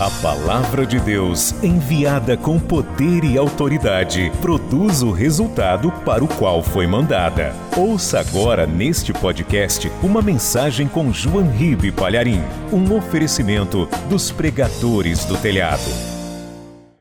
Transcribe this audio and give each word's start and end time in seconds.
A 0.00 0.08
palavra 0.22 0.86
de 0.86 1.00
Deus, 1.00 1.50
enviada 1.60 2.36
com 2.36 2.56
poder 2.56 3.24
e 3.24 3.36
autoridade, 3.36 4.30
produz 4.40 5.02
o 5.02 5.10
resultado 5.10 5.90
para 6.04 6.22
o 6.22 6.28
qual 6.38 6.62
foi 6.62 6.86
mandada. 6.86 7.52
Ouça 7.76 8.20
agora 8.20 8.64
neste 8.64 9.12
podcast 9.12 9.88
uma 10.00 10.22
mensagem 10.22 10.86
com 10.86 11.12
João 11.12 11.50
Ribe 11.50 11.90
Palharim, 11.90 12.38
um 12.72 12.96
oferecimento 12.96 13.86
dos 14.08 14.30
pregadores 14.30 15.24
do 15.24 15.36
telhado. 15.42 15.90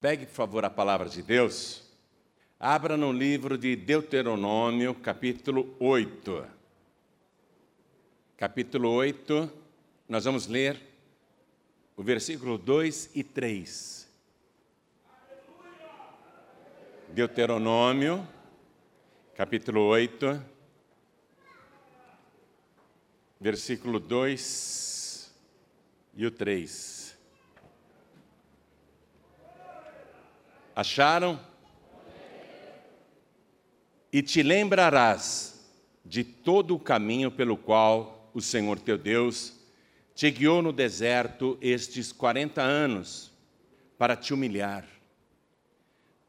Pegue, 0.01 0.25
por 0.25 0.33
favor, 0.33 0.65
a 0.65 0.69
palavra 0.71 1.07
de 1.07 1.21
Deus. 1.21 1.83
Abra 2.59 2.97
no 2.97 3.11
livro 3.11 3.59
de 3.59 3.75
Deuteronômio, 3.75 4.95
capítulo 4.95 5.75
8. 5.79 6.45
Capítulo 8.35 8.89
8, 8.89 9.51
nós 10.09 10.25
vamos 10.25 10.47
ler 10.47 10.86
o 11.97 12.03
versículo 12.03 12.59
2 12.59 13.09
e 13.15 13.23
3. 13.23 14.07
Deuteronômio, 17.09 18.27
capítulo 19.35 19.81
8, 19.81 20.39
versículo 23.39 23.99
2 23.99 25.33
e 26.15 26.25
o 26.27 26.29
3. 26.29 27.17
Acharam? 30.75 31.39
E 34.13 34.21
te 34.21 34.43
lembrarás 34.43 35.67
de 36.05 36.23
todo 36.23 36.75
o 36.75 36.79
caminho 36.79 37.31
pelo 37.31 37.57
qual 37.57 38.29
o 38.35 38.39
Senhor 38.39 38.79
teu 38.79 38.99
Deus 38.99 39.56
te 40.17 40.31
guiou 40.31 40.63
no 40.63 40.73
deserto 40.73 41.59
estes 41.61 42.11
40 42.11 42.59
anos 42.59 43.31
para 43.99 44.15
te 44.15 44.33
humilhar, 44.33 44.83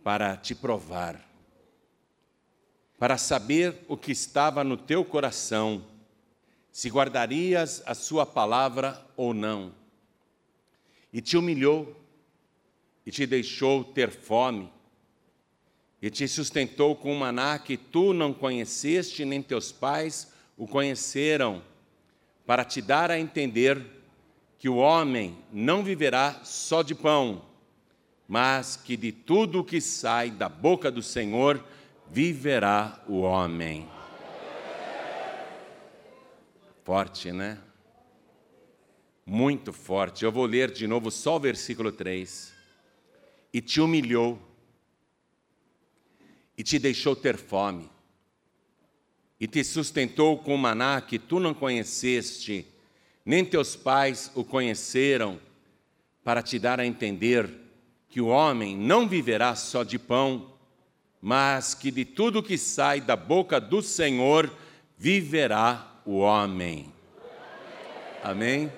para 0.05 0.37
te 0.37 0.55
provar, 0.55 1.27
para 2.99 3.17
saber 3.17 3.87
o 3.89 3.97
que 3.97 4.13
estava 4.13 4.63
no 4.63 4.77
teu 4.77 5.03
coração, 5.07 5.83
se 6.71 6.91
guardarias 6.91 7.83
a 7.87 7.95
sua 7.95 8.27
palavra 8.27 9.03
ou 9.17 9.33
não. 9.33 9.73
E 11.11 11.23
te 11.23 11.39
humilhou, 11.39 11.99
e 13.07 13.11
te 13.11 13.27
deixou 13.27 13.83
ter 13.83 14.11
fome, 14.11 14.71
e 16.03 16.11
te 16.11 16.29
sustentou 16.29 16.95
com 16.95 17.15
um 17.15 17.19
maná 17.19 17.59
que 17.59 17.79
tu 17.79 18.13
não 18.13 18.35
conheceste, 18.35 19.25
nem 19.25 19.41
teus 19.41 19.73
pais 19.73 20.31
o 20.59 20.69
conheceram 20.69 21.63
para 22.49 22.65
te 22.65 22.81
dar 22.81 23.11
a 23.11 23.21
entender 23.21 23.85
que 24.59 24.71
o 24.71 24.77
homem 24.77 25.37
não 25.53 25.85
viverá 25.85 26.41
só 26.45 26.83
de 26.83 26.95
pão, 26.95 27.45
mas 28.27 28.75
que 28.75 28.97
de 28.97 29.13
tudo 29.13 29.61
o 29.61 29.65
que 29.65 29.83
sai 29.83 30.31
da 30.31 30.49
boca 30.49 30.91
do 30.91 31.03
Senhor 31.03 31.63
viverá 32.11 33.05
o 33.07 33.19
homem. 33.19 33.87
Forte, 36.85 37.33
né? 37.33 37.59
Muito 39.27 39.71
forte. 39.71 40.25
Eu 40.25 40.33
vou 40.33 40.47
ler 40.47 40.71
de 40.71 40.87
novo 40.87 41.11
só 41.11 41.37
o 41.37 41.41
versículo 41.41 41.93
3. 41.93 42.55
E 43.53 43.61
te 43.61 43.79
humilhou, 43.79 44.41
e 46.57 46.63
te 46.63 46.79
deixou 46.79 47.15
ter 47.15 47.37
fome 47.37 47.91
e 49.41 49.47
te 49.47 49.63
sustentou 49.63 50.39
com 50.39 50.57
maná 50.57 51.01
que 51.01 51.19
tu 51.19 51.39
não 51.39 51.55
conheceste, 51.55 52.67
nem 53.25 53.45
teus 53.45 53.77
pais 53.77 54.31
o 54.35 54.43
conheceram, 54.43 55.41
para 56.25 56.43
te 56.43 56.59
dar 56.59 56.81
a 56.81 56.87
entender 56.87 57.49
que 58.09 58.21
o 58.21 58.27
homem 58.27 58.77
não 58.77 59.09
viverá 59.09 59.55
só 59.55 59.85
de 59.85 59.99
pão, 59.99 60.53
mas 61.21 61.75
que 61.75 61.91
de 61.91 62.05
tudo 62.05 62.43
que 62.43 62.59
sai 62.59 63.01
da 63.01 63.17
boca 63.17 63.61
do 63.61 63.83
Senhor 63.83 64.53
viverá 64.97 66.01
o 66.05 66.19
homem. 66.19 66.93
Amém? 68.23 68.73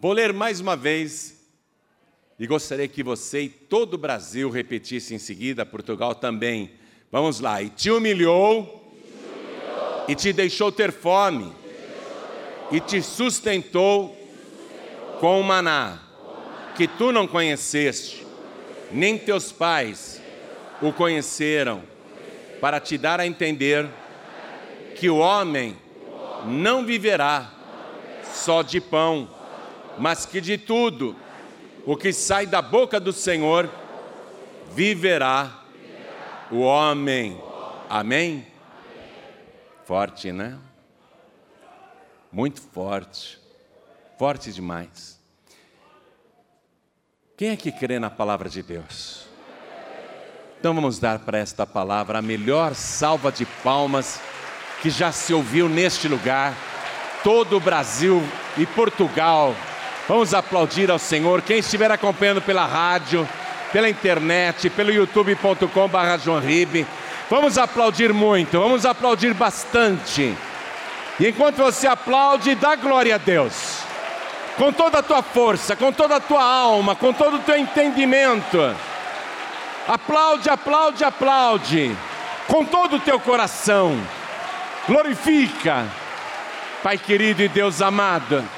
Vou 0.00 0.12
ler 0.12 0.32
mais 0.32 0.60
uma 0.60 0.76
vez 0.76 1.36
e 2.38 2.46
gostaria 2.46 2.86
que 2.86 3.02
você 3.02 3.42
e 3.42 3.48
todo 3.48 3.94
o 3.94 3.98
Brasil 3.98 4.48
repetisse 4.48 5.14
em 5.14 5.18
seguida, 5.18 5.66
Portugal 5.66 6.14
também 6.14 6.77
Vamos 7.10 7.40
lá. 7.40 7.62
E 7.62 7.70
te 7.70 7.90
humilhou, 7.90 8.94
e 10.06 10.14
te 10.14 10.32
deixou 10.32 10.70
ter 10.70 10.92
fome, 10.92 11.52
e 12.70 12.80
te 12.80 13.00
sustentou, 13.02 14.08
te 14.08 14.12
sustentou 14.12 15.18
com 15.20 15.40
o 15.40 15.42
maná, 15.42 15.72
maná 15.72 16.02
que 16.76 16.86
tu 16.86 17.10
não 17.10 17.26
conheceste, 17.26 18.26
nem 18.92 19.18
teus 19.18 19.50
pais 19.50 20.20
o 20.80 20.92
conheceram, 20.92 21.82
para 22.60 22.78
te 22.78 22.98
dar 22.98 23.20
a 23.20 23.26
entender 23.26 23.86
que 24.94 25.08
o 25.08 25.16
homem 25.16 25.76
não 26.44 26.84
viverá 26.84 27.52
só 28.32 28.62
de 28.62 28.80
pão, 28.80 29.28
mas 29.98 30.26
que 30.26 30.40
de 30.40 30.58
tudo 30.58 31.16
o 31.86 31.96
que 31.96 32.12
sai 32.12 32.46
da 32.46 32.60
boca 32.60 33.00
do 33.00 33.12
Senhor 33.12 33.68
viverá 34.74 35.64
o 36.50 36.60
homem. 36.60 37.40
Amém? 37.88 38.46
Forte, 39.84 40.32
né? 40.32 40.58
Muito 42.30 42.60
forte. 42.60 43.38
Forte 44.18 44.52
demais. 44.52 45.18
Quem 47.36 47.50
é 47.50 47.56
que 47.56 47.70
crê 47.70 47.98
na 47.98 48.10
palavra 48.10 48.48
de 48.48 48.62
Deus? 48.62 49.26
Então 50.58 50.74
vamos 50.74 50.98
dar 50.98 51.20
para 51.20 51.38
esta 51.38 51.64
palavra 51.64 52.18
a 52.18 52.22
melhor 52.22 52.74
salva 52.74 53.30
de 53.30 53.46
palmas 53.46 54.20
que 54.82 54.90
já 54.90 55.12
se 55.12 55.32
ouviu 55.32 55.68
neste 55.68 56.08
lugar, 56.08 56.54
todo 57.22 57.56
o 57.56 57.60
Brasil 57.60 58.22
e 58.56 58.66
Portugal. 58.66 59.54
Vamos 60.08 60.34
aplaudir 60.34 60.90
ao 60.90 60.98
Senhor. 60.98 61.42
Quem 61.42 61.58
estiver 61.58 61.90
acompanhando 61.90 62.42
pela 62.42 62.66
rádio, 62.66 63.28
pela 63.72 63.88
internet, 63.88 64.70
pelo 64.70 64.92
youtube.com.br. 64.92 66.86
Vamos 67.30 67.58
aplaudir 67.58 68.12
muito, 68.12 68.58
vamos 68.58 68.86
aplaudir 68.86 69.34
bastante. 69.34 70.34
E 71.20 71.28
enquanto 71.28 71.56
você 71.56 71.86
aplaude, 71.86 72.54
dá 72.54 72.76
glória 72.76 73.16
a 73.16 73.18
Deus. 73.18 73.78
Com 74.56 74.72
toda 74.72 74.98
a 74.98 75.02
tua 75.02 75.22
força, 75.22 75.76
com 75.76 75.92
toda 75.92 76.16
a 76.16 76.20
tua 76.20 76.42
alma, 76.42 76.96
com 76.96 77.12
todo 77.12 77.36
o 77.36 77.40
teu 77.40 77.56
entendimento. 77.56 78.58
Aplaude, 79.86 80.50
aplaude, 80.50 81.04
aplaude. 81.04 81.96
Com 82.46 82.64
todo 82.64 82.96
o 82.96 83.00
teu 83.00 83.20
coração. 83.20 84.00
Glorifica. 84.86 85.86
Pai 86.82 86.96
querido 86.96 87.42
e 87.42 87.48
Deus 87.48 87.82
amado 87.82 88.57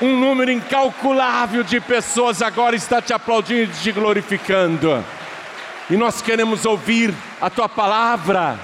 um 0.00 0.16
número 0.16 0.50
incalculável 0.50 1.62
de 1.62 1.80
pessoas 1.80 2.42
agora 2.42 2.74
está 2.74 3.00
te 3.00 3.12
aplaudindo 3.12 3.70
e 3.70 3.82
te 3.82 3.92
glorificando. 3.92 5.04
E 5.88 5.96
nós 5.96 6.20
queremos 6.20 6.64
ouvir 6.64 7.14
a 7.40 7.48
tua 7.48 7.68
palavra, 7.68 8.58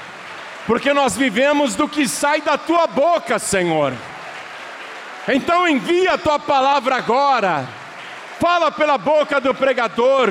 porque 0.66 0.92
nós 0.92 1.16
vivemos 1.16 1.74
do 1.74 1.86
que 1.86 2.08
sai 2.08 2.40
da 2.40 2.56
tua 2.58 2.86
boca, 2.86 3.38
Senhor. 3.38 3.92
Então 5.28 5.68
envia 5.68 6.14
a 6.14 6.18
tua 6.18 6.38
palavra 6.38 6.96
agora, 6.96 7.68
fala 8.40 8.72
pela 8.72 8.98
boca 8.98 9.40
do 9.40 9.54
pregador, 9.54 10.30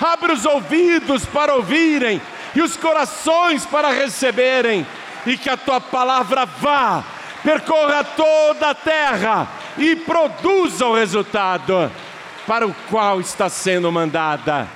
abre 0.00 0.32
os 0.32 0.44
ouvidos 0.44 1.24
para 1.24 1.54
ouvirem 1.54 2.20
e 2.54 2.60
os 2.60 2.76
corações 2.76 3.64
para 3.64 3.90
receberem, 3.90 4.86
e 5.24 5.36
que 5.36 5.48
a 5.48 5.56
tua 5.56 5.80
palavra 5.80 6.44
vá, 6.44 7.04
percorra 7.42 8.04
toda 8.04 8.70
a 8.70 8.74
terra 8.74 9.48
e 9.78 9.96
produza 9.96 10.86
o 10.86 10.94
resultado 10.94 11.90
para 12.46 12.66
o 12.66 12.74
qual 12.88 13.20
está 13.20 13.48
sendo 13.48 13.90
mandada. 13.90 14.68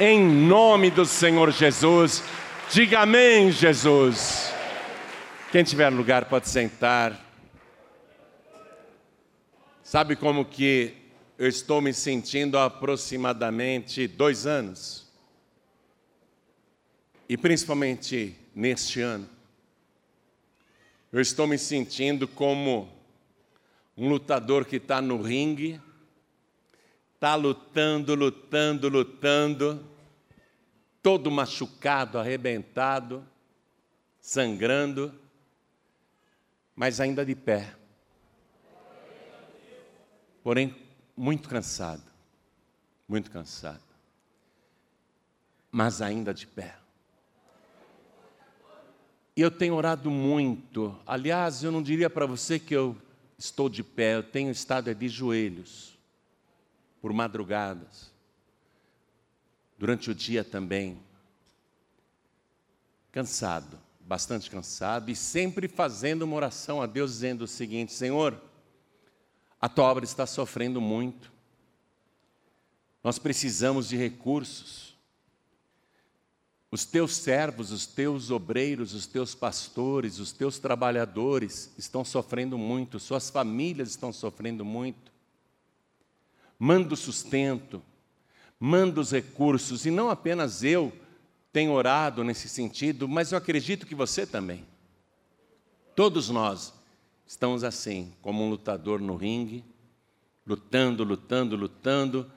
Em 0.00 0.20
nome 0.24 0.90
do 0.90 1.04
Senhor 1.04 1.50
Jesus, 1.50 2.22
diga 2.70 3.00
amém, 3.00 3.52
Jesus. 3.52 4.52
Quem 5.50 5.62
tiver 5.62 5.90
lugar 5.90 6.24
pode 6.24 6.48
sentar. 6.48 7.18
Sabe 9.82 10.16
como 10.16 10.44
que 10.44 10.94
eu 11.38 11.46
estou 11.46 11.80
me 11.80 11.92
sentindo 11.92 12.56
há 12.56 12.64
aproximadamente 12.64 14.06
dois 14.06 14.46
anos? 14.46 15.06
E 17.28 17.36
principalmente 17.36 18.36
neste 18.54 19.00
ano. 19.00 19.28
Eu 21.12 21.20
estou 21.20 21.46
me 21.46 21.58
sentindo 21.58 22.26
como 22.26 22.90
um 23.94 24.08
lutador 24.08 24.64
que 24.64 24.76
está 24.76 25.02
no 25.02 25.20
ringue, 25.20 25.78
está 27.14 27.34
lutando, 27.34 28.14
lutando, 28.14 28.88
lutando, 28.88 29.86
todo 31.02 31.30
machucado, 31.30 32.18
arrebentado, 32.18 33.22
sangrando, 34.20 35.14
mas 36.74 36.98
ainda 36.98 37.26
de 37.26 37.34
pé. 37.34 37.76
porém 40.42 40.74
muito 41.16 41.48
cansado, 41.48 42.02
muito 43.06 43.30
cansado, 43.30 43.82
mas 45.70 46.00
ainda 46.00 46.32
de 46.32 46.46
pé. 46.46 46.81
E 49.36 49.40
eu 49.40 49.50
tenho 49.50 49.74
orado 49.74 50.10
muito. 50.10 50.96
Aliás, 51.06 51.62
eu 51.62 51.72
não 51.72 51.82
diria 51.82 52.10
para 52.10 52.26
você 52.26 52.58
que 52.58 52.74
eu 52.74 52.96
estou 53.38 53.68
de 53.68 53.82
pé, 53.82 54.16
eu 54.16 54.22
tenho 54.22 54.50
estado 54.50 54.94
de 54.94 55.08
joelhos, 55.08 55.98
por 57.00 57.12
madrugadas, 57.12 58.12
durante 59.78 60.10
o 60.10 60.14
dia 60.14 60.44
também. 60.44 61.00
Cansado, 63.10 63.78
bastante 64.00 64.50
cansado, 64.50 65.10
e 65.10 65.16
sempre 65.16 65.66
fazendo 65.66 66.22
uma 66.22 66.36
oração 66.36 66.80
a 66.80 66.86
Deus, 66.86 67.12
dizendo 67.12 67.42
o 67.42 67.48
seguinte: 67.48 67.92
Senhor, 67.92 68.40
a 69.60 69.68
tua 69.68 69.86
obra 69.86 70.04
está 70.04 70.26
sofrendo 70.26 70.80
muito, 70.80 71.32
nós 73.02 73.18
precisamos 73.18 73.88
de 73.88 73.96
recursos. 73.96 74.91
Os 76.72 76.86
teus 76.86 77.14
servos, 77.16 77.70
os 77.70 77.84
teus 77.84 78.30
obreiros, 78.30 78.94
os 78.94 79.06
teus 79.06 79.34
pastores, 79.34 80.18
os 80.18 80.32
teus 80.32 80.58
trabalhadores 80.58 81.70
estão 81.76 82.02
sofrendo 82.02 82.56
muito, 82.56 82.98
suas 82.98 83.28
famílias 83.28 83.90
estão 83.90 84.10
sofrendo 84.10 84.64
muito. 84.64 85.12
Manda 86.58 86.94
o 86.94 86.96
sustento, 86.96 87.82
manda 88.58 89.02
os 89.02 89.10
recursos, 89.12 89.84
e 89.84 89.90
não 89.90 90.08
apenas 90.08 90.64
eu 90.64 90.90
tenho 91.52 91.72
orado 91.72 92.24
nesse 92.24 92.48
sentido, 92.48 93.06
mas 93.06 93.32
eu 93.32 93.38
acredito 93.38 93.84
que 93.84 93.94
você 93.94 94.26
também. 94.26 94.64
Todos 95.94 96.30
nós 96.30 96.72
estamos 97.26 97.64
assim, 97.64 98.14
como 98.22 98.42
um 98.42 98.48
lutador 98.48 98.98
no 98.98 99.14
ringue, 99.14 99.62
lutando, 100.46 101.04
lutando, 101.04 101.54
lutando, 101.54 102.32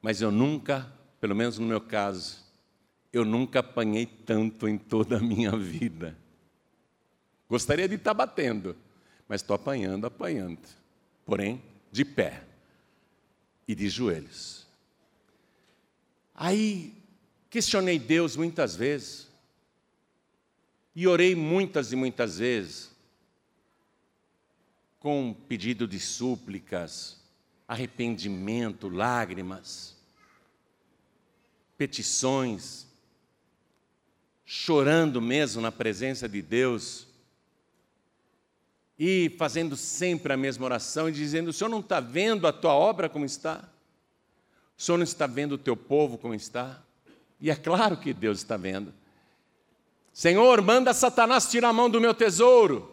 mas 0.00 0.22
eu 0.22 0.30
nunca, 0.30 0.90
pelo 1.20 1.36
menos 1.36 1.58
no 1.58 1.66
meu 1.66 1.82
caso, 1.82 2.48
eu 3.12 3.24
nunca 3.24 3.60
apanhei 3.60 4.06
tanto 4.06 4.68
em 4.68 4.78
toda 4.78 5.16
a 5.16 5.20
minha 5.20 5.56
vida. 5.56 6.16
Gostaria 7.48 7.88
de 7.88 7.96
estar 7.96 8.14
batendo, 8.14 8.76
mas 9.28 9.40
estou 9.40 9.56
apanhando, 9.56 10.06
apanhando. 10.06 10.60
Porém, 11.26 11.62
de 11.90 12.04
pé 12.04 12.44
e 13.66 13.74
de 13.74 13.88
joelhos. 13.88 14.66
Aí, 16.34 16.94
questionei 17.48 17.98
Deus 17.98 18.36
muitas 18.36 18.76
vezes. 18.76 19.28
E 20.94 21.06
orei 21.06 21.34
muitas 21.34 21.92
e 21.92 21.96
muitas 21.96 22.38
vezes. 22.38 22.90
Com 25.00 25.34
pedido 25.48 25.88
de 25.88 25.98
súplicas, 25.98 27.20
arrependimento, 27.66 28.88
lágrimas, 28.88 29.96
petições 31.76 32.89
chorando 34.52 35.22
mesmo 35.22 35.62
na 35.62 35.70
presença 35.70 36.28
de 36.28 36.42
Deus 36.42 37.06
e 38.98 39.32
fazendo 39.38 39.76
sempre 39.76 40.32
a 40.32 40.36
mesma 40.36 40.64
oração 40.64 41.08
e 41.08 41.12
dizendo: 41.12 41.50
O 41.50 41.52
Senhor 41.52 41.70
não 41.70 41.78
está 41.78 42.00
vendo 42.00 42.48
a 42.48 42.52
tua 42.52 42.74
obra 42.74 43.08
como 43.08 43.24
está? 43.24 43.62
O 44.76 44.82
Senhor 44.82 44.98
não 44.98 45.04
está 45.04 45.28
vendo 45.28 45.52
o 45.52 45.58
teu 45.58 45.76
povo 45.76 46.18
como 46.18 46.34
está? 46.34 46.82
E 47.40 47.48
é 47.48 47.54
claro 47.54 47.96
que 47.96 48.12
Deus 48.12 48.38
está 48.38 48.56
vendo. 48.56 48.92
Senhor, 50.12 50.60
manda 50.62 50.92
Satanás 50.92 51.48
tirar 51.48 51.68
a 51.68 51.72
mão 51.72 51.88
do 51.88 52.00
meu 52.00 52.12
tesouro. 52.12 52.90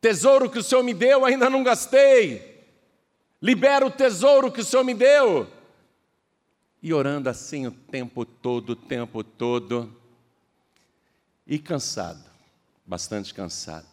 Tesouro 0.00 0.48
que 0.48 0.60
o 0.60 0.62
Senhor 0.62 0.84
me 0.84 0.94
deu, 0.94 1.24
ainda 1.24 1.50
não 1.50 1.64
gastei. 1.64 2.64
Libera 3.42 3.84
o 3.84 3.90
tesouro 3.90 4.52
que 4.52 4.60
o 4.60 4.64
Senhor 4.64 4.84
me 4.84 4.94
deu. 4.94 5.48
E 6.80 6.94
orando 6.94 7.28
assim 7.28 7.66
o 7.66 7.72
tempo 7.72 8.24
todo, 8.24 8.70
o 8.70 8.76
tempo 8.76 9.24
todo 9.24 10.05
e 11.46 11.58
cansado, 11.58 12.24
bastante 12.84 13.32
cansado. 13.32 13.86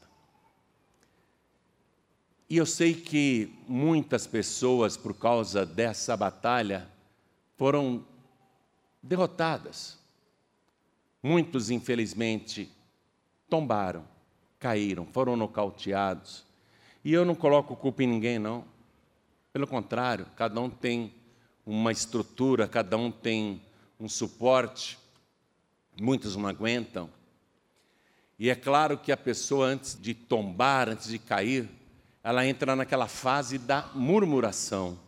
E 2.49 2.57
eu 2.57 2.65
sei 2.65 2.93
que 2.93 3.53
muitas 3.67 4.27
pessoas, 4.27 4.97
por 4.97 5.13
causa 5.13 5.65
dessa 5.65 6.15
batalha, 6.15 6.87
foram 7.57 8.05
derrotadas. 9.01 9.97
Muitos, 11.21 11.69
infelizmente, 11.69 12.71
tombaram, 13.49 14.05
caíram, 14.59 15.05
foram 15.05 15.35
nocauteados. 15.35 16.45
E 17.03 17.13
eu 17.13 17.23
não 17.25 17.35
coloco 17.35 17.75
culpa 17.75 18.03
em 18.03 18.07
ninguém, 18.07 18.39
não. 18.39 18.65
Pelo 19.51 19.67
contrário, 19.67 20.25
cada 20.35 20.59
um 20.59 20.69
tem 20.69 21.13
uma 21.65 21.91
estrutura, 21.91 22.67
cada 22.67 22.97
um 22.97 23.11
tem 23.11 23.61
um 23.99 24.09
suporte. 24.09 24.97
Muitos 25.99 26.35
não 26.35 26.47
aguentam. 26.47 27.09
E 28.43 28.49
é 28.49 28.55
claro 28.55 28.97
que 28.97 29.09
a 29.09 29.15
pessoa, 29.15 29.67
antes 29.67 29.97
de 29.97 30.13
tombar, 30.13 30.89
antes 30.89 31.07
de 31.07 31.17
cair, 31.17 31.69
ela 32.21 32.45
entra 32.45 32.75
naquela 32.75 33.07
fase 33.07 33.57
da 33.57 33.89
murmuração, 33.95 34.99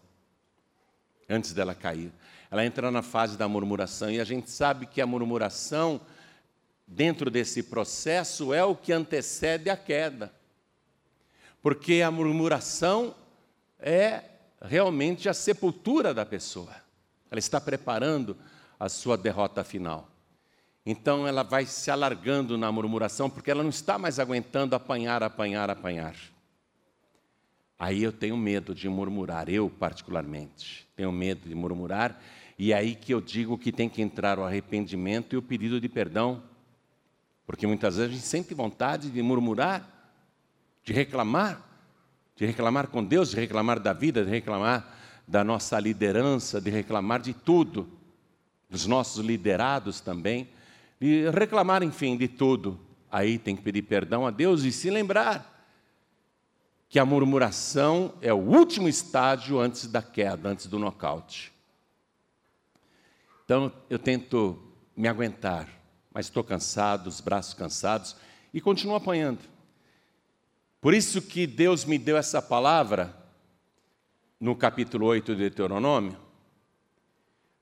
antes 1.29 1.51
dela 1.51 1.75
cair. 1.75 2.13
Ela 2.49 2.65
entra 2.65 2.89
na 2.89 3.01
fase 3.01 3.35
da 3.35 3.45
murmuração, 3.45 4.09
e 4.09 4.21
a 4.21 4.23
gente 4.23 4.49
sabe 4.49 4.85
que 4.85 5.01
a 5.01 5.05
murmuração, 5.05 5.99
dentro 6.87 7.29
desse 7.29 7.61
processo, 7.61 8.53
é 8.53 8.63
o 8.63 8.73
que 8.73 8.93
antecede 8.93 9.69
a 9.69 9.75
queda. 9.75 10.31
Porque 11.61 12.01
a 12.01 12.09
murmuração 12.09 13.13
é 13.77 14.23
realmente 14.61 15.27
a 15.27 15.33
sepultura 15.33 16.13
da 16.13 16.25
pessoa. 16.25 16.73
Ela 17.29 17.39
está 17.39 17.59
preparando 17.59 18.37
a 18.79 18.87
sua 18.87 19.17
derrota 19.17 19.61
final. 19.61 20.14
Então 20.85 21.27
ela 21.27 21.41
vai 21.41 21.65
se 21.65 21.89
alargando 21.89 22.57
na 22.57 22.71
murmuração, 22.71 23.27
porque 23.27 23.49
ela 23.49 23.63
não 23.63 23.71
está 23.71 23.97
mais 23.97 24.19
aguentando 24.19 24.75
apanhar, 24.75 25.23
apanhar, 25.23 25.69
apanhar. 25.69 26.15
Aí 27.79 28.03
eu 28.03 28.11
tenho 28.11 28.37
medo 28.37 28.75
de 28.75 28.87
murmurar, 28.87 29.49
eu 29.49 29.69
particularmente, 29.69 30.87
tenho 30.95 31.11
medo 31.11 31.49
de 31.49 31.55
murmurar, 31.55 32.21
e 32.57 32.73
aí 32.73 32.95
que 32.95 33.13
eu 33.13 33.19
digo 33.19 33.57
que 33.57 33.71
tem 33.71 33.89
que 33.89 34.01
entrar 34.01 34.37
o 34.37 34.43
arrependimento 34.43 35.33
e 35.33 35.37
o 35.37 35.41
pedido 35.41 35.81
de 35.81 35.89
perdão, 35.89 36.41
porque 37.47 37.65
muitas 37.65 37.97
vezes 37.97 38.11
a 38.11 38.15
gente 38.15 38.25
sente 38.25 38.53
vontade 38.53 39.09
de 39.09 39.21
murmurar, 39.21 39.89
de 40.83 40.93
reclamar, 40.93 41.61
de 42.35 42.45
reclamar 42.45 42.87
com 42.87 43.03
Deus, 43.03 43.31
de 43.31 43.37
reclamar 43.37 43.79
da 43.79 43.91
vida, 43.91 44.23
de 44.23 44.29
reclamar 44.29 44.95
da 45.27 45.43
nossa 45.43 45.79
liderança, 45.79 46.61
de 46.61 46.69
reclamar 46.69 47.21
de 47.21 47.33
tudo, 47.33 47.89
dos 48.69 48.85
nossos 48.85 49.25
liderados 49.25 49.99
também 49.99 50.47
e 50.99 51.29
reclamar, 51.29 51.83
enfim, 51.83 52.17
de 52.17 52.27
tudo. 52.27 52.79
Aí 53.11 53.37
tem 53.37 53.55
que 53.55 53.61
pedir 53.61 53.83
perdão 53.83 54.25
a 54.25 54.31
Deus 54.31 54.63
e 54.63 54.71
se 54.71 54.89
lembrar 54.89 55.53
que 56.89 56.99
a 56.99 57.05
murmuração 57.05 58.13
é 58.21 58.33
o 58.33 58.37
último 58.37 58.87
estágio 58.87 59.59
antes 59.59 59.87
da 59.87 60.01
queda, 60.01 60.49
antes 60.49 60.67
do 60.67 60.79
nocaute. 60.79 61.51
Então 63.43 63.71
eu 63.89 63.99
tento 63.99 64.61
me 64.95 65.07
aguentar, 65.07 65.67
mas 66.13 66.27
estou 66.27 66.43
cansado, 66.43 67.07
os 67.07 67.19
braços 67.21 67.53
cansados 67.53 68.15
e 68.53 68.61
continuo 68.61 68.95
apanhando. 68.95 69.39
Por 70.79 70.93
isso 70.93 71.21
que 71.21 71.45
Deus 71.45 71.83
me 71.83 71.97
deu 71.97 72.15
essa 72.15 72.41
palavra 72.41 73.15
no 74.39 74.55
capítulo 74.55 75.07
8 75.07 75.33
de 75.33 75.41
Deuteronômio, 75.41 76.17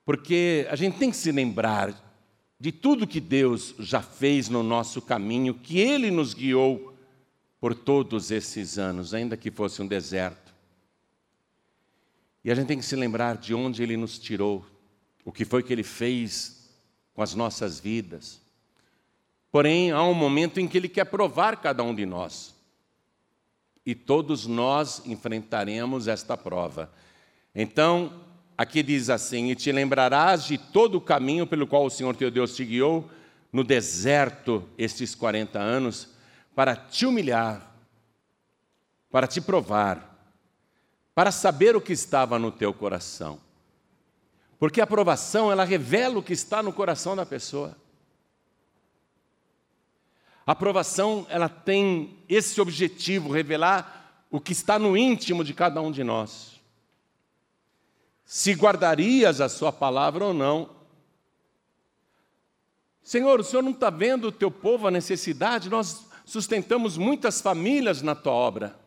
porque 0.06 0.68
a 0.70 0.75
gente 0.75 0.98
tem 0.98 1.10
que 1.10 1.18
se 1.18 1.32
lembrar 1.32 2.12
de 2.63 2.72
tudo 2.72 3.05
que 3.05 3.20
Deus 3.20 3.75
já 3.77 4.01
fez 4.01 4.48
no 4.48 4.63
nosso 4.63 5.01
caminho, 5.01 5.53
que 5.53 5.79
Ele 5.79 6.10
nos 6.10 6.34
guiou 6.34 6.96
por 7.60 7.75
todos 7.75 8.32
esses 8.32 8.79
anos, 8.79 9.13
ainda 9.13 9.36
que 9.36 9.51
fosse 9.51 9.82
um 9.82 9.86
deserto. 9.86 10.55
E 12.41 12.50
a 12.50 12.55
gente 12.55 12.67
tem 12.67 12.77
que 12.77 12.86
se 12.86 12.96
lembrar 12.96 13.36
de 13.36 13.53
onde 13.53 13.84
Ele 13.84 13.98
nos 13.98 14.17
tirou, 14.17 14.65
o 15.25 15.32
que 15.34 15.43
foi 15.43 15.62
que 15.62 15.74
Ele 15.74 15.84
fez 15.84 16.70
com 17.13 17.22
as 17.22 17.36
nossas 17.36 17.82
vidas. 17.82 18.39
Porém, 19.51 19.91
há 19.91 20.01
um 20.01 20.13
momento 20.13 20.58
em 20.58 20.65
que 20.65 20.77
Ele 20.77 20.88
quer 20.88 21.03
provar 21.03 21.58
cada 21.58 21.84
um 21.84 21.93
de 21.93 22.05
nós. 22.05 22.55
E 23.86 23.93
todos 23.93 24.48
nós 24.48 25.05
enfrentaremos 25.05 26.08
esta 26.08 26.38
prova. 26.38 26.89
Então, 27.53 28.24
Aqui 28.63 28.82
diz 28.82 29.10
assim: 29.10 29.51
E 29.51 29.55
te 29.55 29.74
lembrarás 29.74 30.46
de 30.46 30.58
todo 30.58 30.96
o 30.96 31.01
caminho 31.01 31.46
pelo 31.46 31.67
qual 31.67 31.86
o 31.86 31.89
Senhor 31.89 32.15
teu 32.15 32.32
Deus 32.32 32.55
te 32.55 32.63
guiou 32.63 33.10
no 33.51 33.62
deserto 33.62 34.63
estes 34.77 35.13
40 35.13 35.60
anos, 35.60 36.08
para 36.55 36.74
te 36.74 37.05
humilhar, 37.05 37.75
para 39.12 39.27
te 39.27 39.41
provar, 39.41 40.17
para 41.13 41.29
saber 41.29 41.75
o 41.75 41.82
que 41.82 41.91
estava 41.91 42.39
no 42.39 42.53
teu 42.53 42.74
coração. 42.74 43.38
Porque 44.58 44.79
a 44.79 44.88
provação, 44.88 45.51
ela 45.51 45.65
revela 45.65 46.20
o 46.20 46.24
que 46.24 46.32
está 46.32 46.63
no 46.63 46.72
coração 46.72 47.17
da 47.17 47.25
pessoa. 47.25 47.75
A 50.48 50.53
aprovação, 50.53 51.27
ela 51.29 51.50
tem 51.50 52.17
esse 52.29 52.62
objetivo, 52.62 53.29
revelar 53.29 54.25
o 54.32 54.39
que 54.39 54.53
está 54.53 54.79
no 54.79 54.96
íntimo 54.96 55.43
de 55.43 55.53
cada 55.53 55.82
um 55.82 55.91
de 55.91 56.01
nós. 56.01 56.52
Se 58.25 58.53
guardarias 58.53 59.42
a 59.42 59.50
sua 59.50 59.72
palavra 59.72 60.25
ou 60.25 60.34
não. 60.34 60.70
Senhor, 63.01 63.39
o 63.39 63.44
Senhor 63.44 63.62
não 63.62 63.72
está 63.72 63.89
vendo 63.89 64.27
o 64.27 64.32
teu 64.32 64.50
povo 64.50 64.88
a 64.88 64.92
necessidade? 64.92 65.70
Nós 65.70 66.06
sustentamos 66.25 66.98
muitas 66.98 67.42
famílias 67.42 68.01
na 68.01 68.15
tua 68.15 68.32
obra. 68.32 68.80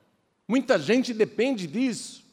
Muita 0.49 0.79
gente 0.79 1.13
depende 1.13 1.67
disso. 1.67 2.25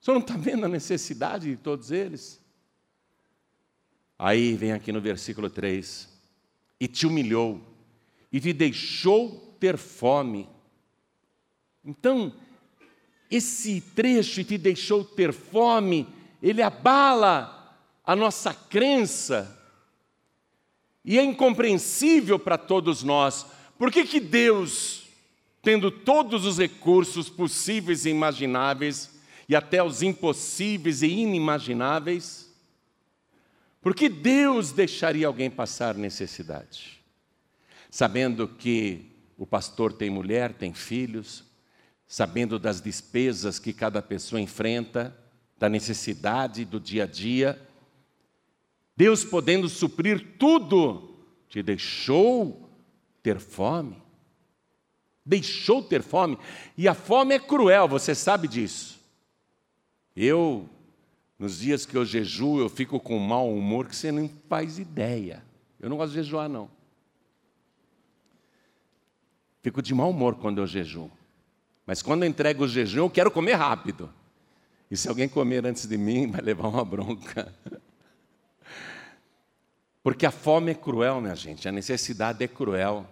O 0.00 0.04
Senhor 0.04 0.14
não 0.14 0.22
está 0.22 0.36
vendo 0.36 0.66
a 0.66 0.68
necessidade 0.68 1.50
de 1.50 1.56
todos 1.56 1.90
eles? 1.90 2.40
Aí 4.18 4.54
vem 4.54 4.72
aqui 4.72 4.92
no 4.92 5.00
versículo 5.00 5.48
3: 5.48 6.08
E 6.78 6.86
te 6.88 7.06
humilhou, 7.06 7.60
e 8.32 8.40
te 8.40 8.52
deixou 8.52 9.56
ter 9.58 9.76
fome. 9.76 10.48
Então, 11.84 12.32
esse 13.30 13.80
trecho, 13.80 14.40
e 14.40 14.44
te 14.44 14.58
deixou 14.58 15.04
ter 15.04 15.32
fome, 15.32 16.06
ele 16.42 16.62
abala 16.62 17.76
a 18.04 18.14
nossa 18.14 18.54
crença, 18.54 19.56
e 21.04 21.18
é 21.18 21.24
incompreensível 21.24 22.38
para 22.38 22.58
todos 22.58 23.02
nós. 23.02 23.46
Por 23.78 23.92
que, 23.92 24.04
que 24.04 24.18
Deus, 24.18 25.04
tendo 25.62 25.90
todos 25.90 26.44
os 26.44 26.58
recursos 26.58 27.28
possíveis 27.28 28.04
e 28.04 28.10
imagináveis, 28.10 29.10
e 29.48 29.54
até 29.54 29.82
os 29.82 30.02
impossíveis 30.02 31.02
e 31.02 31.06
inimagináveis, 31.06 32.52
por 33.80 33.94
que 33.94 34.08
Deus 34.08 34.72
deixaria 34.72 35.28
alguém 35.28 35.48
passar 35.48 35.94
necessidade? 35.94 37.00
Sabendo 37.88 38.48
que 38.48 39.12
o 39.38 39.46
pastor 39.46 39.92
tem 39.92 40.10
mulher, 40.10 40.52
tem 40.52 40.74
filhos, 40.74 41.44
sabendo 42.06 42.58
das 42.58 42.80
despesas 42.80 43.58
que 43.58 43.72
cada 43.72 44.00
pessoa 44.00 44.40
enfrenta, 44.40 45.16
da 45.58 45.68
necessidade 45.68 46.64
do 46.64 46.78
dia 46.78 47.04
a 47.04 47.06
dia, 47.06 47.60
Deus 48.96 49.24
podendo 49.24 49.68
suprir 49.68 50.36
tudo, 50.38 51.16
te 51.48 51.62
deixou 51.62 52.70
ter 53.22 53.38
fome. 53.38 54.02
Deixou 55.24 55.82
ter 55.82 56.02
fome. 56.02 56.38
E 56.78 56.86
a 56.86 56.94
fome 56.94 57.34
é 57.34 57.38
cruel, 57.38 57.88
você 57.88 58.14
sabe 58.14 58.46
disso. 58.46 59.00
Eu, 60.14 60.68
nos 61.38 61.58
dias 61.58 61.84
que 61.84 61.96
eu 61.96 62.04
jejuo, 62.04 62.60
eu 62.60 62.68
fico 62.68 63.00
com 63.00 63.16
um 63.16 63.26
mau 63.26 63.52
humor 63.52 63.86
que 63.86 63.96
você 63.96 64.12
não 64.12 64.30
faz 64.48 64.78
ideia. 64.78 65.44
Eu 65.80 65.90
não 65.90 65.96
gosto 65.96 66.12
de 66.12 66.22
jejuar, 66.22 66.48
não. 66.48 66.70
Fico 69.62 69.82
de 69.82 69.92
mau 69.92 70.10
humor 70.10 70.36
quando 70.36 70.58
eu 70.58 70.66
jejuo. 70.66 71.10
Mas 71.86 72.02
quando 72.02 72.24
eu 72.24 72.28
entrego 72.28 72.64
o 72.64 72.68
jejum, 72.68 73.04
eu 73.04 73.10
quero 73.10 73.30
comer 73.30 73.54
rápido. 73.54 74.12
E 74.90 74.96
se 74.96 75.08
alguém 75.08 75.28
comer 75.28 75.64
antes 75.64 75.86
de 75.86 75.96
mim, 75.96 76.28
vai 76.28 76.40
levar 76.40 76.66
uma 76.68 76.84
bronca. 76.84 77.54
Porque 80.02 80.26
a 80.26 80.30
fome 80.30 80.72
é 80.72 80.74
cruel, 80.74 81.20
minha 81.20 81.34
gente, 81.34 81.68
a 81.68 81.72
necessidade 81.72 82.42
é 82.42 82.48
cruel. 82.48 83.06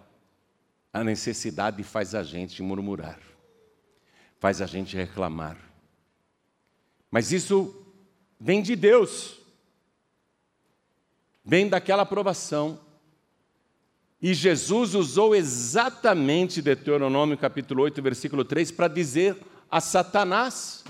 A 0.93 1.03
necessidade 1.03 1.83
faz 1.83 2.15
a 2.15 2.23
gente 2.23 2.63
murmurar, 2.63 3.19
faz 4.39 4.61
a 4.61 4.65
gente 4.65 4.95
reclamar. 4.95 5.57
Mas 7.11 7.33
isso 7.33 7.85
vem 8.39 8.61
de 8.61 8.77
Deus, 8.77 9.41
vem 11.43 11.67
daquela 11.67 12.03
aprovação. 12.03 12.79
E 14.25 14.33
Jesus 14.33 14.95
usou 14.95 15.35
exatamente 15.35 16.59
Deuteronômio 16.59 17.37
capítulo 17.37 17.83
8, 17.83 18.01
versículo 18.01 18.43
3, 18.43 18.71
para 18.71 18.87
dizer 18.87 19.37
a 19.69 19.79
Satanás, 19.79 20.83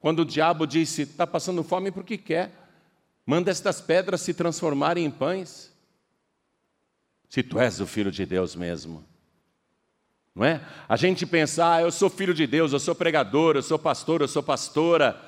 quando 0.00 0.20
o 0.20 0.24
diabo 0.24 0.66
disse: 0.66 1.02
Está 1.02 1.26
passando 1.26 1.62
fome 1.62 1.90
porque 1.90 2.16
quer. 2.16 2.50
Manda 3.26 3.50
estas 3.50 3.82
pedras 3.82 4.22
se 4.22 4.32
transformarem 4.32 5.04
em 5.04 5.10
pães. 5.10 5.70
Se 7.28 7.42
tu 7.42 7.58
és 7.58 7.78
o 7.78 7.86
filho 7.86 8.10
de 8.10 8.24
Deus 8.24 8.56
mesmo. 8.56 9.04
Não 10.34 10.42
é? 10.42 10.62
A 10.88 10.96
gente 10.96 11.26
pensa, 11.26 11.74
ah, 11.74 11.82
eu 11.82 11.92
sou 11.92 12.08
filho 12.08 12.32
de 12.32 12.46
Deus, 12.46 12.72
eu 12.72 12.80
sou 12.80 12.94
pregador, 12.94 13.54
eu 13.54 13.62
sou 13.62 13.78
pastor, 13.78 14.22
eu 14.22 14.28
sou 14.28 14.42
pastora. 14.42 15.20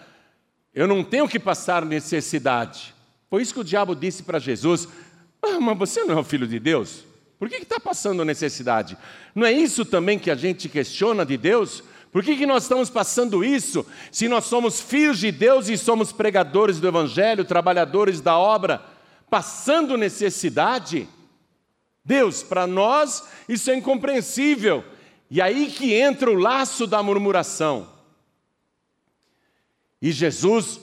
Eu 0.73 0.89
não 0.89 1.05
tenho 1.05 1.29
que 1.29 1.39
passar 1.39 1.85
necessidade. 1.85 2.95
Foi 3.29 3.43
isso 3.43 3.53
que 3.53 3.61
o 3.61 3.65
diabo 3.65 3.95
disse 3.95 4.23
para 4.23 4.39
Jesus. 4.39 4.89
Ah, 5.43 5.61
mas 5.61 5.77
você 5.77 6.05
não 6.05 6.17
é 6.17 6.21
o 6.21 6.25
filho 6.25 6.49
de 6.49 6.59
Deus? 6.59 7.05
Por 7.39 7.49
que 7.49 7.57
está 7.57 7.81
passando 7.81 8.25
necessidade? 8.25 8.97
Não 9.35 9.47
é 9.47 9.53
isso 9.53 9.85
também 9.85 10.19
que 10.19 10.31
a 10.31 10.35
gente 10.35 10.69
questiona 10.69 11.27
de 11.27 11.37
Deus? 11.37 11.83
Por 12.13 12.23
que, 12.23 12.37
que 12.37 12.47
nós 12.47 12.63
estamos 12.63 12.89
passando 12.89 13.45
isso 13.45 13.85
se 14.13 14.29
nós 14.29 14.45
somos 14.45 14.81
filhos 14.81 15.19
de 15.19 15.33
Deus 15.33 15.69
e 15.69 15.77
somos 15.77 16.13
pregadores 16.13 16.79
do 16.79 16.87
Evangelho, 16.87 17.45
trabalhadores 17.45 18.21
da 18.21 18.39
obra, 18.39 18.81
passando 19.29 19.97
necessidade? 19.97 21.09
Deus, 22.05 22.43
para 22.43 22.67
nós 22.67 23.25
isso 23.49 23.71
é 23.71 23.77
incompreensível. 23.77 24.85
E 25.29 25.41
aí 25.41 25.67
que 25.67 25.93
entra 25.93 26.31
o 26.31 26.35
laço 26.35 26.87
da 26.87 27.03
murmuração. 27.03 27.89
E 30.01 30.13
Jesus 30.13 30.79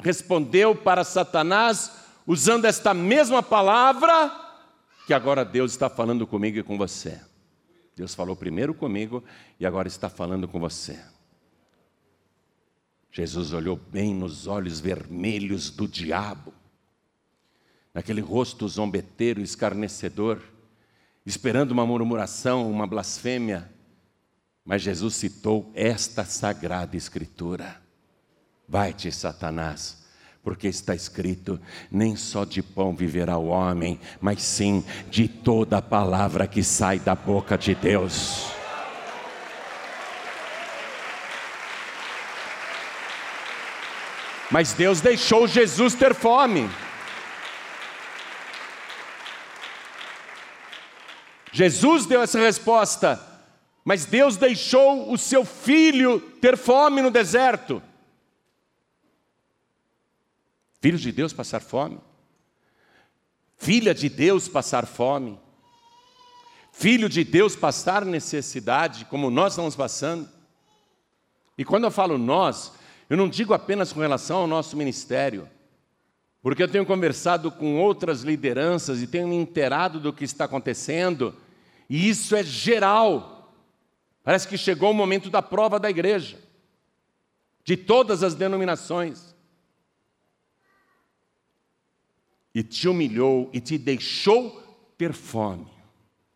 respondeu 0.00 0.76
para 0.76 1.02
Satanás 1.02 1.90
usando 2.26 2.66
esta 2.66 2.94
mesma 2.94 3.42
palavra 3.42 4.49
que 5.06 5.14
agora 5.14 5.44
Deus 5.44 5.72
está 5.72 5.88
falando 5.88 6.26
comigo 6.26 6.58
e 6.58 6.62
com 6.62 6.76
você. 6.78 7.20
Deus 7.96 8.14
falou 8.14 8.34
primeiro 8.34 8.72
comigo 8.72 9.22
e 9.58 9.66
agora 9.66 9.88
está 9.88 10.08
falando 10.08 10.48
com 10.48 10.58
você. 10.58 10.98
Jesus 13.12 13.52
olhou 13.52 13.76
bem 13.76 14.14
nos 14.14 14.46
olhos 14.46 14.78
vermelhos 14.78 15.68
do 15.68 15.88
diabo, 15.88 16.54
naquele 17.92 18.20
rosto 18.20 18.68
zombeteiro, 18.68 19.40
escarnecedor, 19.40 20.40
esperando 21.26 21.72
uma 21.72 21.84
murmuração, 21.84 22.70
uma 22.70 22.86
blasfêmia. 22.86 23.70
Mas 24.64 24.82
Jesus 24.82 25.16
citou 25.16 25.70
esta 25.74 26.24
sagrada 26.24 26.96
escritura: 26.96 27.82
Vai-te, 28.68 29.10
Satanás, 29.10 29.99
porque 30.42 30.68
está 30.68 30.94
escrito: 30.94 31.60
nem 31.90 32.16
só 32.16 32.44
de 32.44 32.62
pão 32.62 32.94
viverá 32.94 33.36
o 33.36 33.48
homem, 33.48 34.00
mas 34.20 34.42
sim 34.42 34.84
de 35.10 35.28
toda 35.28 35.78
a 35.78 35.82
palavra 35.82 36.46
que 36.46 36.62
sai 36.62 36.98
da 36.98 37.14
boca 37.14 37.56
de 37.56 37.74
Deus. 37.74 38.50
Mas 44.50 44.72
Deus 44.72 45.00
deixou 45.00 45.46
Jesus 45.46 45.94
ter 45.94 46.12
fome. 46.12 46.68
Jesus 51.52 52.06
deu 52.06 52.22
essa 52.22 52.38
resposta, 52.38 53.20
mas 53.84 54.04
Deus 54.04 54.36
deixou 54.36 55.12
o 55.12 55.18
seu 55.18 55.44
filho 55.44 56.20
ter 56.40 56.56
fome 56.56 57.02
no 57.02 57.10
deserto. 57.10 57.82
Filho 60.80 60.98
de 60.98 61.12
Deus 61.12 61.32
passar 61.32 61.60
fome. 61.60 61.98
Filha 63.56 63.94
de 63.94 64.08
Deus 64.08 64.48
passar 64.48 64.86
fome. 64.86 65.38
Filho 66.72 67.08
de 67.08 67.22
Deus 67.22 67.54
passar 67.54 68.04
necessidade, 68.04 69.04
como 69.04 69.30
nós 69.30 69.52
estamos 69.52 69.76
passando. 69.76 70.28
E 71.58 71.64
quando 71.64 71.84
eu 71.84 71.90
falo 71.90 72.16
nós, 72.16 72.72
eu 73.10 73.16
não 73.16 73.28
digo 73.28 73.52
apenas 73.52 73.92
com 73.92 74.00
relação 74.00 74.38
ao 74.38 74.46
nosso 74.46 74.76
ministério, 74.76 75.46
porque 76.40 76.62
eu 76.62 76.68
tenho 76.68 76.86
conversado 76.86 77.50
com 77.50 77.78
outras 77.78 78.22
lideranças 78.22 79.02
e 79.02 79.06
tenho 79.06 79.28
me 79.28 79.36
inteirado 79.36 80.00
do 80.00 80.12
que 80.12 80.24
está 80.24 80.46
acontecendo, 80.46 81.36
e 81.88 82.08
isso 82.08 82.34
é 82.34 82.42
geral. 82.42 83.52
Parece 84.24 84.48
que 84.48 84.56
chegou 84.56 84.92
o 84.92 84.94
momento 84.94 85.28
da 85.28 85.42
prova 85.42 85.78
da 85.78 85.90
igreja, 85.90 86.38
de 87.62 87.76
todas 87.76 88.22
as 88.22 88.34
denominações. 88.34 89.29
E 92.54 92.62
te 92.62 92.88
humilhou 92.88 93.48
e 93.52 93.60
te 93.60 93.78
deixou 93.78 94.60
ter 94.96 95.12
fome. 95.12 95.66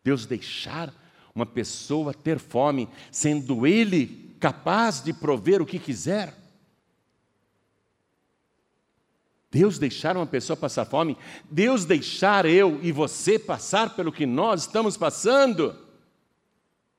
Deus 0.03 0.25
deixar 0.25 0.93
uma 1.33 1.45
pessoa 1.45 2.13
ter 2.13 2.39
fome, 2.39 2.87
sendo 3.11 3.67
Ele 3.67 4.35
capaz 4.39 5.01
de 5.01 5.11
prover 5.11 5.61
o 5.61 5.65
que 5.65 5.79
quiser. 5.79 6.33
Deus 9.51 9.79
deixar 9.79 10.17
uma 10.17 10.25
pessoa 10.25 10.57
passar 10.57 10.85
fome, 10.85 11.17
Deus 11.49 11.85
deixar 11.85 12.45
eu 12.45 12.79
e 12.83 12.91
você 12.91 13.39
passar 13.39 13.95
pelo 13.95 14.11
que 14.11 14.25
nós 14.25 14.61
estamos 14.61 14.97
passando. 14.97 15.75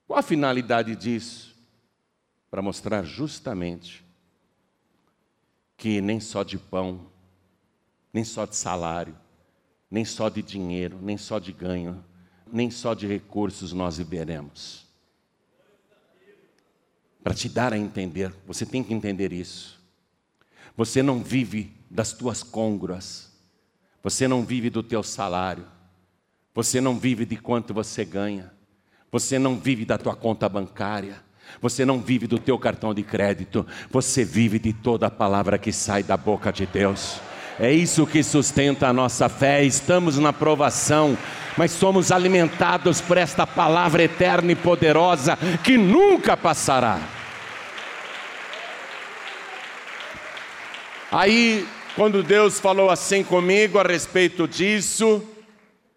Qual 0.06 0.18
a 0.18 0.23
finalidade 0.23 0.96
disso? 0.96 1.54
Para 2.50 2.62
mostrar 2.62 3.02
justamente 3.04 4.04
que 5.76 6.00
nem 6.00 6.18
só 6.18 6.42
de 6.42 6.56
pão 6.56 7.06
nem 8.16 8.25
só 8.25 8.46
de 8.46 8.56
salário, 8.56 9.14
nem 9.90 10.02
só 10.02 10.30
de 10.30 10.40
dinheiro, 10.40 10.99
nem 11.02 11.18
só 11.18 11.38
de 11.38 11.52
ganho, 11.52 12.02
nem 12.50 12.70
só 12.70 12.94
de 12.94 13.06
recursos 13.06 13.75
nós 13.75 13.99
viveremos. 13.99 14.87
para 17.23 17.35
te 17.35 17.46
dar 17.46 17.75
a 17.75 17.76
entender. 17.76 18.32
Você 18.46 18.64
tem 18.64 18.82
que 18.82 18.94
entender 18.94 19.35
isso. 19.35 19.78
Você 20.76 21.02
não 21.02 21.23
vive 21.23 21.76
das 21.90 22.14
tuas 22.14 22.42
côngruas. 22.42 23.32
Você 24.02 24.26
não 24.26 24.46
vive 24.46 24.70
do 24.70 24.82
teu 24.82 25.02
salário. 25.02 25.66
Você 26.54 26.80
não 26.80 26.99
vive 26.99 27.26
de 27.26 27.37
quanto 27.37 27.75
você 27.75 28.02
ganha. 28.02 28.50
Você 29.12 29.38
não 29.38 29.58
vive 29.58 29.85
da 29.85 29.99
tua 29.99 30.16
conta 30.16 30.49
bancária. 30.49 31.23
Você 31.61 31.85
não 31.85 32.00
vive 32.00 32.26
do 32.26 32.38
teu 32.38 32.58
cartão 32.58 32.94
de 32.94 33.02
crédito. 33.02 33.66
Você 33.90 34.25
vive 34.25 34.58
de 34.58 34.73
toda 34.73 35.08
a 35.08 35.11
palavra 35.11 35.58
que 35.58 35.70
sai 35.73 36.02
da 36.02 36.16
boca 36.16 36.50
de 36.50 36.64
Deus. 36.64 37.20
É 37.59 37.73
isso 37.73 38.07
que 38.07 38.23
sustenta 38.23 38.87
a 38.87 38.93
nossa 38.93 39.31
fé. 39.31 39.65
Estamos 39.65 40.19
na 40.19 40.31
provação, 40.31 41.17
mas 41.57 41.71
somos 41.71 42.13
alimentados 42.13 43.01
por 43.01 43.17
esta 43.17 43.47
palavra 43.47 44.03
eterna 44.03 44.53
e 44.53 44.57
poderosa 44.57 45.39
que 45.65 45.79
nunca 45.79 46.37
passará. 46.37 47.01
Aí, 51.11 51.67
quando 51.95 52.23
Deus 52.23 52.61
falou 52.61 52.91
assim 52.91 53.25
comigo 53.25 53.79
a 53.79 53.83
respeito 53.83 54.47
disso, 54.47 55.27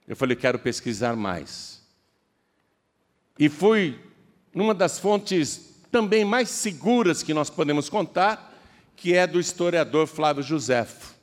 eu 0.07 0.15
falei: 0.15 0.37
quero 0.37 0.59
pesquisar 0.59 1.17
mais. 1.17 1.81
E 3.37 3.49
fui 3.49 3.99
numa 4.55 4.73
das 4.73 4.97
fontes 4.97 5.75
também 5.91 6.23
mais 6.23 6.47
seguras 6.47 7.21
que 7.21 7.33
nós 7.33 7.49
podemos 7.49 7.89
contar, 7.89 8.53
que 8.95 9.13
é 9.13 9.27
do 9.27 9.41
historiador 9.41 10.07
Flávio 10.07 10.43
Josefo 10.43 11.18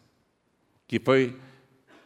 que 0.86 0.98
foi 0.98 1.38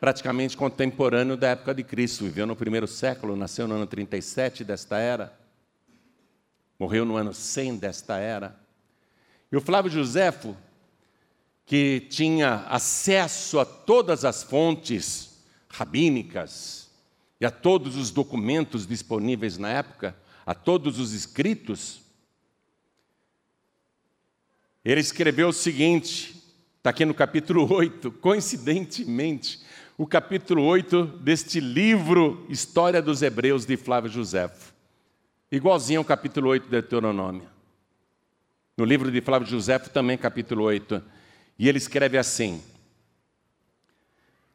praticamente 0.00 0.56
contemporâneo 0.56 1.36
da 1.36 1.48
época 1.48 1.74
de 1.74 1.84
Cristo, 1.84 2.24
viveu 2.24 2.46
no 2.46 2.56
primeiro 2.56 2.86
século, 2.86 3.36
nasceu 3.36 3.68
no 3.68 3.74
ano 3.74 3.86
37 3.86 4.64
desta 4.64 4.98
era, 4.98 5.38
morreu 6.78 7.04
no 7.04 7.16
ano 7.16 7.34
100 7.34 7.76
desta 7.76 8.16
era. 8.16 8.58
E 9.52 9.56
o 9.56 9.60
Flávio 9.60 9.90
Josefo, 9.90 10.56
que 11.66 12.00
tinha 12.08 12.66
acesso 12.68 13.60
a 13.60 13.66
todas 13.66 14.24
as 14.24 14.42
fontes 14.42 15.44
rabínicas 15.68 16.90
e 17.38 17.44
a 17.44 17.50
todos 17.50 17.96
os 17.96 18.10
documentos 18.10 18.86
disponíveis 18.86 19.58
na 19.58 19.68
época, 19.68 20.16
a 20.46 20.54
todos 20.54 20.98
os 20.98 21.12
escritos, 21.12 22.00
ele 24.82 25.00
escreveu 25.00 25.48
o 25.48 25.52
seguinte: 25.52 26.39
Está 26.80 26.88
aqui 26.88 27.04
no 27.04 27.12
capítulo 27.12 27.68
8, 27.70 28.10
coincidentemente, 28.10 29.60
o 29.98 30.06
capítulo 30.06 30.64
8 30.64 31.04
deste 31.20 31.60
livro 31.60 32.46
História 32.48 33.02
dos 33.02 33.20
Hebreus 33.20 33.66
de 33.66 33.76
Flávio 33.76 34.10
Josefo. 34.10 34.72
Igualzinho 35.52 36.00
ao 36.00 36.04
capítulo 36.06 36.48
8 36.48 36.64
de 36.64 36.70
Deuteronômio. 36.70 37.46
No 38.78 38.86
livro 38.86 39.12
de 39.12 39.20
Flávio 39.20 39.46
Josefo 39.46 39.90
também 39.90 40.16
capítulo 40.16 40.64
8. 40.64 41.02
E 41.58 41.68
ele 41.68 41.76
escreve 41.76 42.16
assim: 42.16 42.62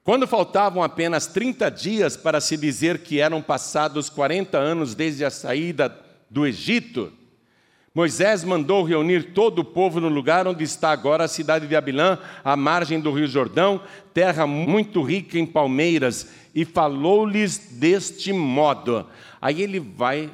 Quando 0.04 0.26
faltavam 0.26 0.82
apenas 0.82 1.28
30 1.28 1.70
dias 1.70 2.18
para 2.18 2.42
se 2.42 2.58
dizer 2.58 3.04
que 3.04 3.20
eram 3.20 3.40
passados 3.40 4.10
40 4.10 4.58
anos 4.58 4.96
desde 4.96 5.24
a 5.24 5.30
saída 5.30 5.96
do 6.28 6.44
Egito, 6.44 7.14
Moisés 7.96 8.44
mandou 8.44 8.84
reunir 8.84 9.32
todo 9.32 9.60
o 9.60 9.64
povo 9.64 10.02
no 10.02 10.10
lugar 10.10 10.46
onde 10.50 10.66
está 10.66 10.92
agora 10.92 11.24
a 11.24 11.30
cidade 11.30 11.66
de 11.66 11.78
Abilã, 11.78 12.20
à 12.44 12.54
margem 12.58 13.00
do 13.00 13.10
rio 13.10 13.26
Jordão, 13.26 13.82
terra 14.14 14.46
muito 14.46 15.02
rica 15.02 15.40
em 15.40 15.46
palmeiras, 15.46 16.30
e 16.54 16.66
falou-lhes 16.66 17.58
deste 17.58 18.34
modo. 18.34 19.08
Aí 19.42 19.62
ele 19.62 19.80
vai 19.80 20.30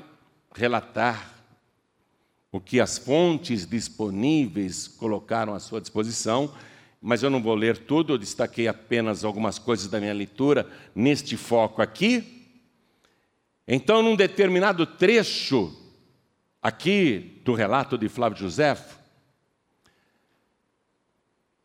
relatar 0.55 1.35
o 2.51 2.59
que 2.59 2.79
as 2.79 2.97
fontes 2.97 3.67
disponíveis 3.67 4.87
colocaram 4.87 5.53
à 5.53 5.59
sua 5.59 5.79
disposição, 5.79 6.51
mas 6.99 7.21
eu 7.21 7.29
não 7.29 7.43
vou 7.43 7.53
ler 7.53 7.77
tudo, 7.77 8.13
eu 8.13 8.17
destaquei 8.17 8.67
apenas 8.67 9.23
algumas 9.23 9.59
coisas 9.59 9.87
da 9.87 9.99
minha 9.99 10.13
leitura 10.15 10.67
neste 10.95 11.37
foco 11.37 11.79
aqui. 11.79 12.47
Então, 13.67 14.01
num 14.01 14.15
determinado 14.15 14.83
trecho 14.87 15.77
aqui 16.61 17.41
do 17.43 17.53
relato 17.53 17.97
de 17.97 18.07
Flávio 18.07 18.37
José, 18.37 18.77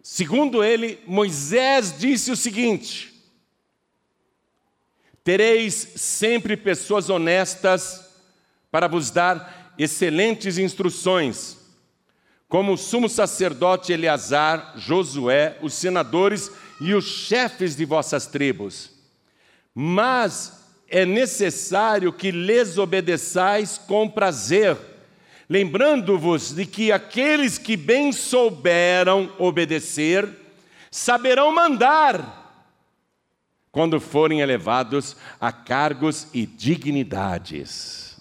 segundo 0.03 0.65
ele, 0.65 1.01
Moisés 1.07 1.99
disse 1.99 2.31
o 2.31 2.37
seguinte: 2.37 3.13
Tereis 5.23 5.75
sempre 5.97 6.57
pessoas 6.57 7.11
honestas 7.11 8.09
para 8.71 8.87
vos 8.87 9.11
dar 9.11 9.75
excelentes 9.79 10.57
instruções, 10.57 11.59
como 12.49 12.73
o 12.73 12.79
sumo 12.79 13.09
sacerdote 13.09 13.93
Eleazar, 13.93 14.75
Josué, 14.77 15.59
os 15.61 15.75
senadores 15.75 16.51
e 16.81 16.95
os 16.95 17.05
chefes 17.05 17.75
de 17.77 17.85
vossas 17.85 18.27
tribos. 18.27 18.91
Mas 19.75 20.66
é 20.89 21.05
necessário 21.05 22.13
que 22.13 22.31
lhes 22.31 22.79
obedeçais 22.79 23.79
com 23.79 24.09
prazer, 24.09 24.77
lembrando-vos 25.49 26.53
de 26.53 26.67
que 26.67 26.93
aqueles 26.93 27.59
que 27.59 27.77
bem 27.77 28.13
souberam 28.13 29.33
obedecer, 29.39 30.29
saberão 30.91 31.53
mandar 31.53 32.45
quando 33.71 34.01
forem 34.01 34.41
elevados 34.41 35.17
a 35.41 35.53
cargos 35.53 36.29
e 36.33 36.47
dignidades. 36.47 38.17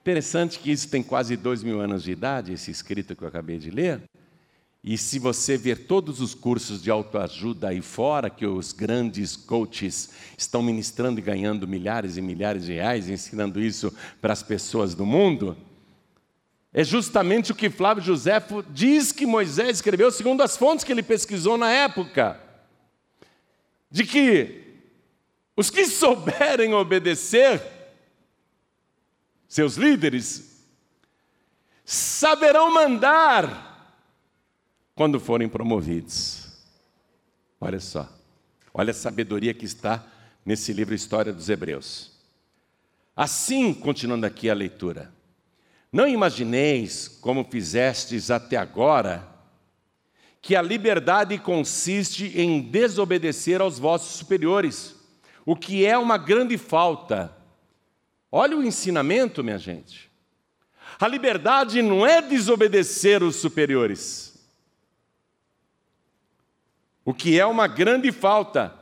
Interessante 0.00 0.58
que 0.58 0.70
isso 0.70 0.88
tem 0.88 1.02
quase 1.02 1.36
dois 1.36 1.62
mil 1.62 1.80
anos 1.80 2.02
de 2.02 2.12
idade, 2.12 2.52
esse 2.52 2.70
escrito 2.70 3.16
que 3.16 3.22
eu 3.22 3.28
acabei 3.28 3.58
de 3.58 3.70
ler. 3.70 4.02
E 4.86 4.98
se 4.98 5.18
você 5.18 5.56
ver 5.56 5.86
todos 5.86 6.20
os 6.20 6.34
cursos 6.34 6.82
de 6.82 6.90
autoajuda 6.90 7.68
aí 7.70 7.80
fora, 7.80 8.28
que 8.28 8.44
os 8.44 8.70
grandes 8.70 9.34
coaches 9.34 10.10
estão 10.36 10.62
ministrando 10.62 11.18
e 11.18 11.22
ganhando 11.22 11.66
milhares 11.66 12.18
e 12.18 12.20
milhares 12.20 12.66
de 12.66 12.74
reais, 12.74 13.08
ensinando 13.08 13.62
isso 13.62 13.90
para 14.20 14.34
as 14.34 14.42
pessoas 14.42 14.94
do 14.94 15.06
mundo, 15.06 15.56
é 16.70 16.84
justamente 16.84 17.50
o 17.50 17.54
que 17.54 17.70
Flávio 17.70 18.04
Josefo 18.04 18.62
diz 18.62 19.10
que 19.10 19.24
Moisés 19.24 19.76
escreveu, 19.76 20.10
segundo 20.10 20.42
as 20.42 20.54
fontes 20.54 20.84
que 20.84 20.92
ele 20.92 21.02
pesquisou 21.02 21.56
na 21.56 21.72
época. 21.72 22.38
De 23.90 24.04
que 24.04 24.82
os 25.56 25.70
que 25.70 25.86
souberem 25.86 26.74
obedecer, 26.74 27.62
seus 29.48 29.76
líderes, 29.76 30.62
saberão 31.86 32.70
mandar 32.74 33.73
quando 34.94 35.18
forem 35.18 35.48
promovidos. 35.48 36.46
Olha 37.60 37.80
só, 37.80 38.08
olha 38.72 38.92
a 38.92 38.94
sabedoria 38.94 39.52
que 39.52 39.64
está 39.64 40.04
nesse 40.44 40.72
livro 40.72 40.94
História 40.94 41.32
dos 41.32 41.48
Hebreus. 41.48 42.12
Assim, 43.16 43.72
continuando 43.72 44.26
aqui 44.26 44.50
a 44.50 44.54
leitura, 44.54 45.12
não 45.92 46.06
imagineis, 46.06 47.08
como 47.08 47.44
fizestes 47.44 48.30
até 48.30 48.56
agora, 48.56 49.28
que 50.42 50.54
a 50.54 50.62
liberdade 50.62 51.38
consiste 51.38 52.38
em 52.38 52.60
desobedecer 52.60 53.60
aos 53.60 53.78
vossos 53.78 54.16
superiores, 54.16 54.94
o 55.46 55.56
que 55.56 55.86
é 55.86 55.96
uma 55.96 56.18
grande 56.18 56.58
falta. 56.58 57.34
Olha 58.30 58.56
o 58.56 58.62
ensinamento, 58.62 59.42
minha 59.42 59.58
gente. 59.58 60.10
A 61.00 61.08
liberdade 61.08 61.80
não 61.80 62.06
é 62.06 62.20
desobedecer 62.20 63.22
os 63.22 63.36
superiores 63.36 64.23
o 67.04 67.12
que 67.12 67.38
é 67.38 67.44
uma 67.44 67.66
grande 67.66 68.10
falta, 68.10 68.74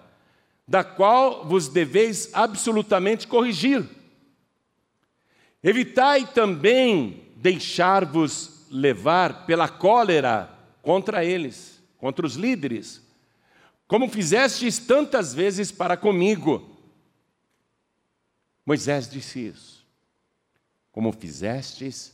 da 0.67 0.85
qual 0.85 1.45
vos 1.47 1.69
deveis 1.69 2.31
absolutamente 2.33 3.27
corrigir. 3.27 3.85
Evitai 5.63 6.27
também 6.27 7.25
deixar-vos 7.37 8.67
levar 8.71 9.45
pela 9.45 9.69
cólera 9.69 10.49
contra 10.81 11.25
eles, 11.25 11.83
contra 11.99 12.27
os 12.27 12.35
líderes, 12.35 13.03
como 13.87 14.09
fizestes 14.09 14.79
tantas 14.79 15.35
vezes 15.35 15.71
para 15.71 15.97
comigo. 15.97 16.73
Moisés 18.65 19.11
disse 19.11 19.49
isso. 19.49 19.85
Como 20.91 21.13
fizestes 21.13 22.13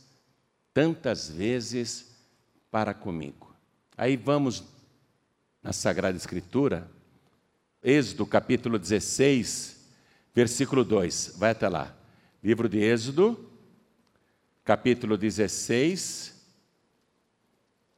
tantas 0.73 1.29
vezes 1.29 2.11
para 2.71 2.93
comigo. 2.93 3.55
Aí 3.97 4.17
vamos 4.17 4.63
na 5.61 5.73
Sagrada 5.73 6.17
Escritura, 6.17 6.89
Êxodo 7.83 8.25
capítulo 8.25 8.77
16, 8.77 9.87
versículo 10.33 10.83
2. 10.83 11.35
Vai 11.37 11.51
até 11.51 11.69
lá. 11.69 11.95
Livro 12.43 12.67
de 12.67 12.79
Êxodo, 12.79 13.49
capítulo 14.63 15.17
16, 15.17 16.35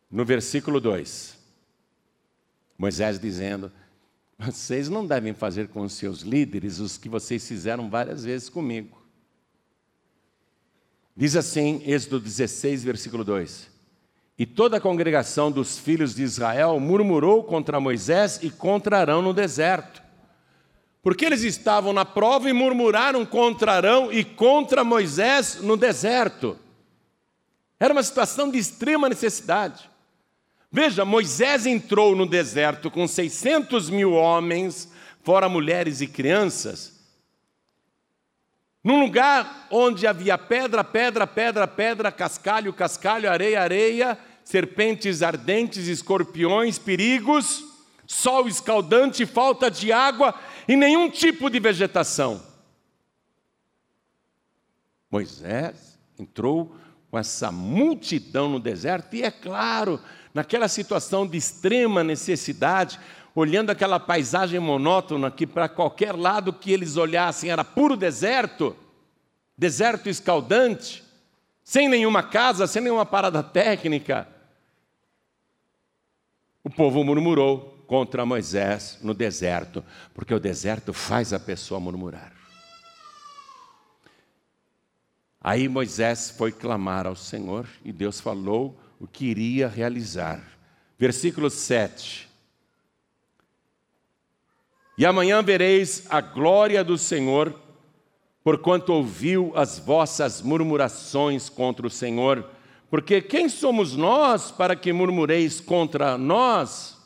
no 0.10 0.24
versículo 0.26 0.80
2. 0.80 1.38
Moisés 2.78 3.20
dizendo: 3.20 3.72
Vocês 4.38 4.90
não 4.90 5.06
devem 5.06 5.34
fazer 5.34 5.68
com 5.70 5.82
os 5.82 5.94
seus 5.94 6.22
líderes 6.22 6.80
os 6.80 6.98
que 6.98 7.10
vocês 7.10 7.48
fizeram 7.48 7.90
várias 7.90 8.24
vezes 8.24 8.50
comigo. 8.50 9.02
Diz 11.16 11.36
assim, 11.36 11.82
Êxodo 11.86 12.20
16, 12.20 12.84
versículo 12.84 13.24
2: 13.24 13.71
E 14.42 14.46
toda 14.48 14.78
a 14.78 14.82
congregação 14.82 15.52
dos 15.52 15.78
filhos 15.78 16.16
de 16.16 16.24
Israel 16.24 16.80
murmurou 16.80 17.44
contra 17.44 17.80
Moisés 17.80 18.40
e 18.42 18.50
contra 18.50 18.98
Arão 18.98 19.22
no 19.22 19.36
deserto. 19.36 20.02
Porque 21.04 21.26
eles 21.26 21.44
estavam 21.44 21.94
na 21.94 22.06
prova 22.06 22.50
e 22.50 22.54
murmuraram 22.54 23.24
contra 23.24 23.74
Arão 23.74 24.12
e 24.12 24.24
contra 24.24 24.84
Moisés 24.84 25.62
no 25.62 25.78
deserto. 25.78 26.58
Era 27.80 27.94
uma 27.94 28.02
situação 28.02 28.50
de 28.50 28.58
extrema 28.58 29.08
necessidade. 29.08 29.88
Veja, 30.72 31.06
Moisés 31.06 31.68
entrou 31.68 32.16
no 32.16 32.26
deserto 32.26 32.90
com 32.90 33.08
600 33.08 33.92
mil 33.92 34.14
homens, 34.14 34.92
fora 35.22 35.48
mulheres 35.48 36.02
e 36.02 36.08
crianças, 36.08 37.00
num 38.84 39.00
lugar 39.00 39.68
onde 39.70 40.08
havia 40.08 40.36
pedra, 40.36 40.84
pedra, 40.84 41.28
pedra, 41.28 41.68
pedra, 41.68 42.12
cascalho, 42.12 42.74
cascalho, 42.74 43.30
areia, 43.30 43.62
areia, 43.62 44.18
serpentes 44.44 45.22
ardentes, 45.22 45.88
escorpiões, 45.88 46.78
perigos, 46.78 47.64
sol 48.06 48.48
escaldante, 48.48 49.26
falta 49.26 49.72
de 49.72 49.92
água 49.92 50.34
e 50.68 50.76
nenhum 50.76 51.10
tipo 51.10 51.50
de 51.50 51.60
vegetação. 51.60 52.42
Moisés 55.10 56.00
entrou 56.18 56.76
com 57.10 57.18
essa 57.18 57.52
multidão 57.52 58.50
no 58.50 58.60
deserto, 58.60 59.16
e 59.16 59.24
é 59.24 59.30
claro, 59.30 60.00
naquela 60.34 60.70
situação 60.70 61.28
de 61.28 61.38
extrema 61.38 62.04
necessidade, 62.04 62.98
olhando 63.36 63.70
aquela 63.70 64.00
paisagem 64.00 64.60
monótona 64.60 65.30
que 65.30 65.46
para 65.46 65.68
qualquer 65.68 66.16
lado 66.16 66.54
que 66.54 66.72
eles 66.72 66.96
olhassem 66.96 67.50
era 67.50 67.64
puro 67.64 67.98
deserto, 67.98 68.76
deserto 69.58 70.10
escaldante, 70.10 71.04
sem 71.72 71.88
nenhuma 71.88 72.22
casa, 72.22 72.68
sem 72.68 72.82
nenhuma 72.82 73.06
parada 73.06 73.42
técnica. 73.42 74.28
O 76.62 76.70
povo 76.70 77.02
murmurou 77.02 77.82
contra 77.88 78.26
Moisés 78.26 79.00
no 79.02 79.14
deserto, 79.14 79.82
porque 80.14 80.34
o 80.34 80.40
deserto 80.40 80.92
faz 80.92 81.32
a 81.32 81.40
pessoa 81.40 81.80
murmurar. 81.80 82.34
Aí 85.40 85.70
Moisés 85.70 86.30
foi 86.38 86.52
clamar 86.52 87.08
ao 87.08 87.16
Senhor 87.16 87.66
e 87.86 87.94
Deus 87.94 88.20
falou 88.20 88.78
o 89.00 89.08
que 89.08 89.28
iria 89.28 89.70
realizar. 89.70 90.44
Versículo 91.00 91.50
7. 91.50 92.30
E 94.98 95.06
amanhã 95.06 95.42
vereis 95.42 96.06
a 96.10 96.20
glória 96.20 96.84
do 96.84 96.98
Senhor, 96.98 97.61
porquanto 98.44 98.94
ouviu 98.94 99.52
as 99.56 99.80
vossas 99.80 100.42
murmurações 100.42 101.50
contra 101.50 101.86
o 101.86 101.90
Senhor. 101.90 102.50
Porque 102.90 103.22
quem 103.22 103.48
somos 103.48 103.96
nós 103.96 104.52
para 104.52 104.76
que 104.76 104.92
murmureis 104.92 105.60
contra 105.60 106.18
nós? 106.18 106.98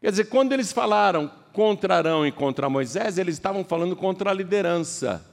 Quer 0.00 0.10
dizer, 0.10 0.24
quando 0.24 0.52
eles 0.52 0.72
falaram 0.72 1.30
contra 1.52 1.96
Arão 1.96 2.26
e 2.26 2.32
contra 2.32 2.68
Moisés, 2.68 3.18
eles 3.18 3.34
estavam 3.36 3.64
falando 3.64 3.94
contra 3.94 4.30
a 4.30 4.34
liderança. 4.34 5.24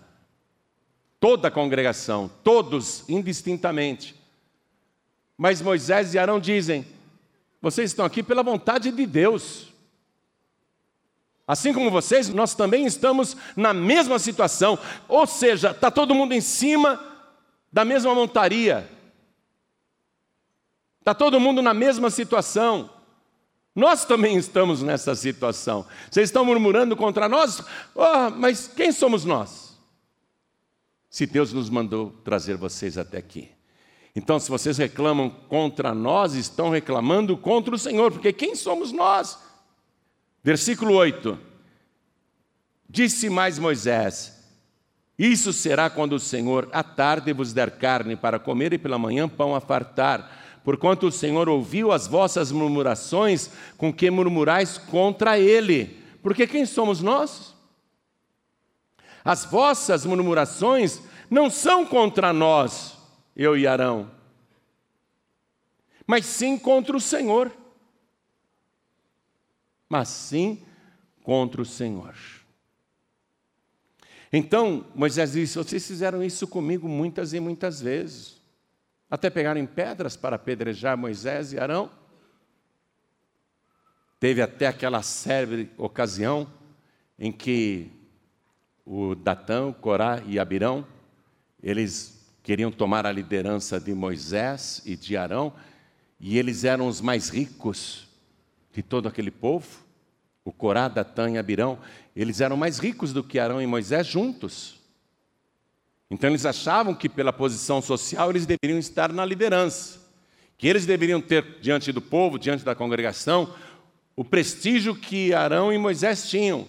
Toda 1.19 1.47
a 1.47 1.51
congregação, 1.51 2.29
todos 2.43 3.07
indistintamente. 3.07 4.15
Mas 5.37 5.61
Moisés 5.61 6.13
e 6.13 6.19
Arão 6.19 6.39
dizem: 6.39 6.85
vocês 7.61 7.91
estão 7.91 8.05
aqui 8.05 8.21
pela 8.21 8.43
vontade 8.43 8.91
de 8.91 9.05
Deus. 9.05 9.72
Assim 11.45 11.73
como 11.73 11.91
vocês, 11.91 12.29
nós 12.29 12.55
também 12.55 12.85
estamos 12.85 13.35
na 13.55 13.73
mesma 13.73 14.17
situação, 14.17 14.79
ou 15.07 15.27
seja, 15.27 15.71
está 15.71 15.91
todo 15.91 16.15
mundo 16.15 16.33
em 16.33 16.39
cima 16.39 16.99
da 17.71 17.83
mesma 17.83 18.15
montaria, 18.15 18.89
está 20.99 21.13
todo 21.13 21.39
mundo 21.39 21.61
na 21.61 21.73
mesma 21.73 22.09
situação. 22.09 22.89
Nós 23.75 24.05
também 24.05 24.37
estamos 24.37 24.81
nessa 24.81 25.15
situação. 25.15 25.85
Vocês 26.09 26.29
estão 26.29 26.45
murmurando 26.45 26.95
contra 26.95 27.27
nós? 27.27 27.61
Oh, 27.93 28.29
mas 28.37 28.67
quem 28.67 28.91
somos 28.91 29.25
nós? 29.25 29.77
Se 31.09 31.25
Deus 31.25 31.51
nos 31.51 31.69
mandou 31.69 32.11
trazer 32.23 32.55
vocês 32.55 32.97
até 32.97 33.17
aqui. 33.17 33.49
Então, 34.15 34.39
se 34.39 34.49
vocês 34.49 34.77
reclamam 34.77 35.29
contra 35.29 35.93
nós, 35.93 36.35
estão 36.35 36.69
reclamando 36.69 37.35
contra 37.35 37.73
o 37.73 37.79
Senhor, 37.79 38.11
porque 38.11 38.31
quem 38.31 38.55
somos 38.55 38.91
nós? 38.91 39.39
Versículo 40.43 40.93
8: 40.95 41.39
Disse 42.89 43.29
mais 43.29 43.57
Moisés: 43.57 44.43
Isso 45.17 45.53
será 45.53 45.89
quando 45.89 46.13
o 46.13 46.19
Senhor 46.19 46.67
à 46.73 46.83
tarde 46.83 47.31
vos 47.31 47.53
der 47.53 47.77
carne 47.77 48.17
para 48.17 48.37
comer 48.37 48.73
e 48.73 48.77
pela 48.77 48.99
manhã 48.99 49.29
pão 49.29 49.55
a 49.55 49.61
fartar, 49.61 50.59
porquanto 50.63 51.07
o 51.07 51.11
Senhor 51.11 51.47
ouviu 51.47 51.93
as 51.93 52.07
vossas 52.07 52.51
murmurações 52.51 53.49
com 53.77 53.93
que 53.93 54.11
murmurais 54.11 54.77
contra 54.77 55.39
ele. 55.39 56.03
Porque 56.21 56.45
quem 56.45 56.65
somos 56.65 57.01
nós? 57.01 57.53
As 59.23 59.45
vossas 59.45 60.05
murmurações 60.05 60.99
não 61.29 61.49
são 61.49 61.85
contra 61.85 62.33
nós, 62.33 62.97
eu 63.33 63.57
e 63.57 63.65
Arão, 63.65 64.11
mas 66.05 66.25
sim 66.25 66.59
contra 66.59 66.97
o 66.97 66.99
Senhor 66.99 67.49
mas 69.89 70.07
sim 70.07 70.63
contra 71.23 71.61
o 71.61 71.65
Senhor. 71.65 72.15
Então, 74.31 74.85
Moisés 74.95 75.33
disse: 75.33 75.57
Vocês 75.57 75.85
fizeram 75.85 76.23
isso 76.23 76.47
comigo 76.47 76.89
muitas 76.89 77.33
e 77.33 77.39
muitas 77.39 77.79
vezes, 77.79 78.41
até 79.09 79.29
pegarem 79.29 79.65
pedras 79.65 80.15
para 80.15 80.35
apedrejar 80.35 80.97
Moisés 80.97 81.53
e 81.53 81.59
Arão. 81.59 81.91
Teve 84.19 84.41
até 84.41 84.67
aquela 84.67 85.03
célebre 85.03 85.69
ocasião 85.77 86.47
em 87.19 87.31
que 87.31 87.91
o 88.85 89.15
Datão, 89.15 89.71
Corá 89.71 90.21
e 90.25 90.39
Abirão, 90.39 90.85
eles 91.61 92.27
queriam 92.41 92.71
tomar 92.71 93.05
a 93.05 93.11
liderança 93.11 93.79
de 93.79 93.93
Moisés 93.93 94.81
e 94.85 94.95
de 94.95 95.15
Arão, 95.15 95.53
e 96.19 96.37
eles 96.37 96.63
eram 96.63 96.87
os 96.87 96.99
mais 96.99 97.29
ricos 97.29 98.07
de 98.73 98.83
todo 98.83 99.07
aquele 99.07 99.31
povo 99.31 99.83
o 100.45 100.51
Corá, 100.51 100.87
Datã 100.87 101.29
e 101.31 101.37
Abirão, 101.37 101.79
eles 102.15 102.41
eram 102.41 102.57
mais 102.57 102.77
ricos 102.77 103.13
do 103.13 103.23
que 103.23 103.39
Arão 103.39 103.61
e 103.61 103.67
Moisés 103.67 104.05
juntos. 104.05 104.75
Então 106.11 106.29
eles 106.29 106.45
achavam 106.45 106.93
que 106.93 107.07
pela 107.07 107.31
posição 107.31 107.81
social 107.81 108.29
eles 108.29 108.45
deveriam 108.45 108.77
estar 108.77 109.11
na 109.11 109.25
liderança, 109.25 109.99
que 110.57 110.67
eles 110.67 110.85
deveriam 110.85 111.21
ter 111.21 111.59
diante 111.61 111.91
do 111.91 112.01
povo, 112.01 112.37
diante 112.37 112.63
da 112.63 112.75
congregação, 112.75 113.53
o 114.15 114.23
prestígio 114.23 114.95
que 114.95 115.33
Arão 115.33 115.71
e 115.71 115.77
Moisés 115.77 116.29
tinham. 116.29 116.67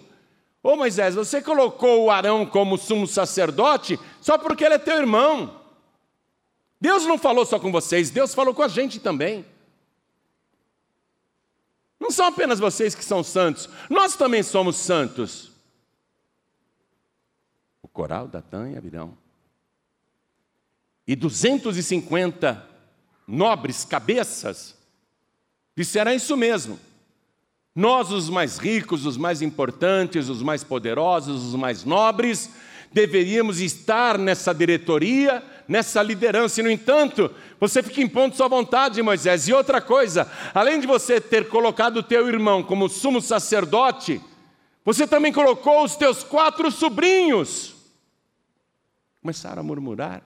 Ô 0.63 0.75
Moisés, 0.75 1.13
você 1.13 1.41
colocou 1.41 2.05
o 2.05 2.11
Arão 2.11 2.45
como 2.45 2.77
sumo 2.77 3.05
sacerdote 3.05 3.99
só 4.19 4.37
porque 4.37 4.63
ele 4.63 4.75
é 4.75 4.79
teu 4.79 4.97
irmão. 4.97 5.61
Deus 6.79 7.05
não 7.05 7.17
falou 7.17 7.45
só 7.45 7.59
com 7.59 7.71
vocês, 7.71 8.09
Deus 8.09 8.33
falou 8.33 8.53
com 8.53 8.63
a 8.63 8.67
gente 8.67 8.99
também. 8.99 9.45
Não 12.05 12.11
são 12.11 12.27
apenas 12.27 12.59
vocês 12.59 12.93
que 12.93 13.03
são 13.03 13.23
santos, 13.23 13.67
nós 13.89 14.15
também 14.15 14.43
somos 14.43 14.75
santos. 14.75 15.51
O 17.81 17.87
coral, 17.87 18.27
Datã 18.27 18.69
e 18.69 18.77
Abirão. 18.77 19.17
E 21.07 21.15
250 21.15 22.63
nobres 23.27 23.83
cabeças 23.85 24.75
disseram 25.75 26.11
isso 26.11 26.37
mesmo. 26.37 26.79
Nós, 27.73 28.11
os 28.11 28.29
mais 28.29 28.59
ricos, 28.59 29.03
os 29.07 29.17
mais 29.17 29.41
importantes, 29.41 30.29
os 30.29 30.43
mais 30.43 30.63
poderosos, 30.63 31.43
os 31.43 31.55
mais 31.55 31.83
nobres, 31.83 32.51
deveríamos 32.95 33.59
estar 33.59 34.17
nessa 34.17 34.53
diretoria, 34.53 35.43
nessa 35.67 36.01
liderança. 36.01 36.61
E, 36.61 36.63
no 36.63 36.71
entanto, 36.71 37.29
você 37.59 37.83
fica 37.83 37.99
em 38.01 38.07
ponto 38.07 38.37
sua 38.37 38.47
vontade, 38.47 39.01
Moisés. 39.01 39.49
E 39.49 39.53
outra 39.53 39.81
coisa, 39.81 40.31
além 40.53 40.79
de 40.79 40.87
você 40.87 41.19
ter 41.19 41.49
colocado 41.49 41.97
o 41.97 42.03
teu 42.03 42.25
irmão 42.29 42.63
como 42.63 42.87
sumo 42.87 43.19
sacerdote, 43.19 44.21
você 44.85 45.05
também 45.05 45.33
colocou 45.33 45.83
os 45.83 45.97
teus 45.97 46.23
quatro 46.23 46.71
sobrinhos. 46.71 47.75
Começaram 49.21 49.59
a 49.59 49.63
murmurar. 49.63 50.23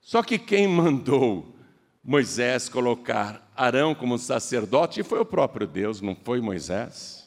Só 0.00 0.22
que 0.22 0.38
quem 0.38 0.66
mandou 0.66 1.54
Moisés 2.02 2.70
colocar 2.70 3.46
Arão 3.54 3.94
como 3.94 4.18
sacerdote 4.18 5.02
foi 5.02 5.20
o 5.20 5.26
próprio 5.26 5.66
Deus, 5.66 6.00
não 6.00 6.16
foi 6.16 6.40
Moisés. 6.40 7.25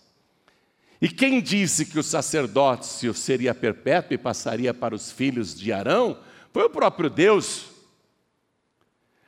E 1.02 1.08
quem 1.08 1.42
disse 1.42 1.86
que 1.86 1.98
o 1.98 2.04
sacerdócio 2.04 3.14
seria 3.14 3.56
perpétuo 3.56 4.14
e 4.14 4.18
passaria 4.18 4.74
para 4.74 4.94
os 4.94 5.12
filhos 5.12 5.58
de 5.58 5.72
Arão 5.72 6.20
foi 6.52 6.64
o 6.64 6.70
próprio 6.70 7.10
Deus. 7.10 7.66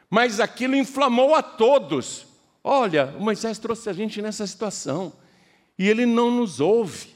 Mas 0.09 0.39
aquilo 0.39 0.75
inflamou 0.75 1.33
a 1.33 1.41
todos. 1.41 2.25
Olha, 2.63 3.07
Moisés 3.17 3.57
trouxe 3.57 3.89
a 3.89 3.93
gente 3.93 4.21
nessa 4.21 4.45
situação 4.45 5.13
e 5.79 5.87
ele 5.87 6.05
não 6.05 6.29
nos 6.29 6.59
ouve. 6.59 7.11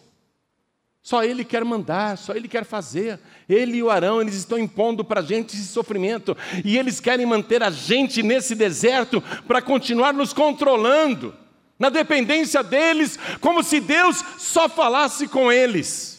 Só 1.05 1.23
Ele 1.23 1.45
quer 1.45 1.63
mandar, 1.63 2.17
só 2.17 2.33
Ele 2.33 2.47
quer 2.47 2.65
fazer. 2.65 3.19
Ele 3.47 3.77
e 3.77 3.83
o 3.83 3.91
Arão, 3.91 4.19
eles 4.19 4.33
estão 4.33 4.57
impondo 4.57 5.05
para 5.05 5.19
a 5.19 5.23
gente 5.23 5.55
esse 5.55 5.67
sofrimento. 5.67 6.35
E 6.63 6.79
eles 6.79 6.99
querem 6.99 7.27
manter 7.27 7.61
a 7.61 7.69
gente 7.69 8.23
nesse 8.23 8.55
deserto 8.55 9.21
para 9.47 9.61
continuar 9.61 10.15
nos 10.15 10.33
controlando, 10.33 11.31
na 11.77 11.89
dependência 11.89 12.63
deles, 12.63 13.17
como 13.41 13.63
se 13.63 13.79
Deus 13.79 14.17
só 14.37 14.69
falasse 14.69 15.27
com 15.27 15.51
eles. 15.51 16.15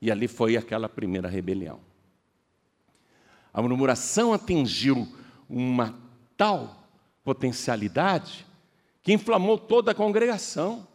E 0.00 0.10
ali 0.10 0.28
foi 0.28 0.56
aquela 0.56 0.88
primeira 0.88 1.28
rebelião. 1.28 1.80
A 3.52 3.62
murmuração 3.62 4.32
atingiu 4.32 5.08
uma 5.48 5.94
tal 6.36 6.88
potencialidade 7.24 8.46
que 9.02 9.12
inflamou 9.12 9.58
toda 9.58 9.92
a 9.92 9.94
congregação. 9.94 10.86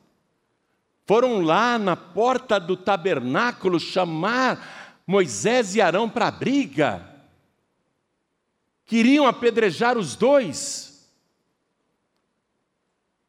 Foram 1.05 1.41
lá 1.41 1.77
na 1.77 1.95
porta 1.95 2.59
do 2.59 2.77
tabernáculo 2.77 3.79
chamar 3.79 5.01
Moisés 5.05 5.75
e 5.75 5.81
Arão 5.81 6.09
para 6.09 6.27
a 6.27 6.31
briga. 6.31 7.09
Queriam 8.85 9.25
apedrejar 9.27 9.97
os 9.97 10.15
dois. 10.15 10.92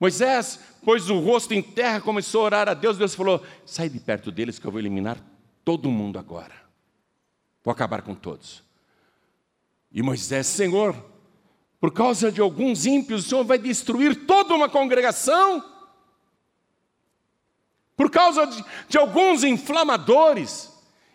Moisés 0.04 0.58
pôs 0.84 1.08
o 1.08 1.18
rosto 1.18 1.54
em 1.54 1.62
terra, 1.62 2.00
começou 2.00 2.42
a 2.42 2.44
orar 2.44 2.68
a 2.68 2.74
Deus. 2.74 2.98
Deus 2.98 3.14
falou: 3.14 3.42
Sai 3.64 3.88
de 3.88 3.98
perto 3.98 4.30
deles 4.30 4.58
que 4.58 4.66
eu 4.66 4.70
vou 4.70 4.80
eliminar 4.80 5.18
todo 5.64 5.90
mundo 5.90 6.18
agora. 6.18 6.54
Vou 7.62 7.72
acabar 7.72 8.02
com 8.02 8.14
todos. 8.14 8.62
E 9.90 10.02
Moisés, 10.02 10.46
Senhor, 10.46 10.94
por 11.80 11.92
causa 11.92 12.30
de 12.30 12.40
alguns 12.40 12.84
ímpios, 12.84 13.24
o 13.24 13.28
Senhor 13.28 13.44
vai 13.44 13.58
destruir 13.58 14.26
toda 14.26 14.54
uma 14.54 14.68
congregação? 14.68 15.74
por 17.96 18.10
causa 18.10 18.46
de, 18.46 18.64
de 18.88 18.98
alguns 18.98 19.44
inflamadores. 19.44 20.70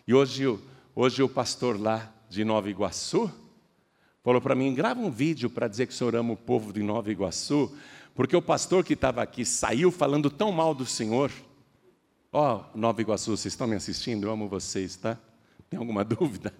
E 0.06 0.14
hoje, 0.14 0.58
hoje 0.94 1.22
o 1.22 1.28
pastor 1.28 1.80
lá 1.80 2.10
de 2.28 2.44
Nova 2.44 2.70
Iguaçu 2.70 3.30
falou 4.22 4.40
para 4.40 4.54
mim: 4.54 4.74
grava 4.74 5.00
um 5.00 5.10
vídeo 5.10 5.50
para 5.50 5.68
dizer 5.68 5.86
que 5.86 5.92
o 5.92 5.96
senhor 5.96 6.14
ama 6.14 6.32
o 6.32 6.36
povo 6.36 6.72
de 6.72 6.82
Nova 6.82 7.10
Iguaçu, 7.10 7.74
porque 8.14 8.36
o 8.36 8.42
pastor 8.42 8.84
que 8.84 8.94
estava 8.94 9.22
aqui 9.22 9.44
saiu 9.44 9.90
falando 9.90 10.30
tão 10.30 10.52
mal 10.52 10.74
do 10.74 10.86
senhor. 10.86 11.30
Ó, 12.32 12.60
oh, 12.60 12.78
Nova 12.78 13.00
Iguaçu, 13.00 13.36
vocês 13.36 13.52
estão 13.52 13.66
me 13.66 13.74
assistindo? 13.74 14.24
Eu 14.24 14.30
amo 14.30 14.48
vocês, 14.48 14.96
tá? 14.96 15.18
Tem 15.68 15.78
alguma 15.78 16.02
dúvida? 16.04 16.52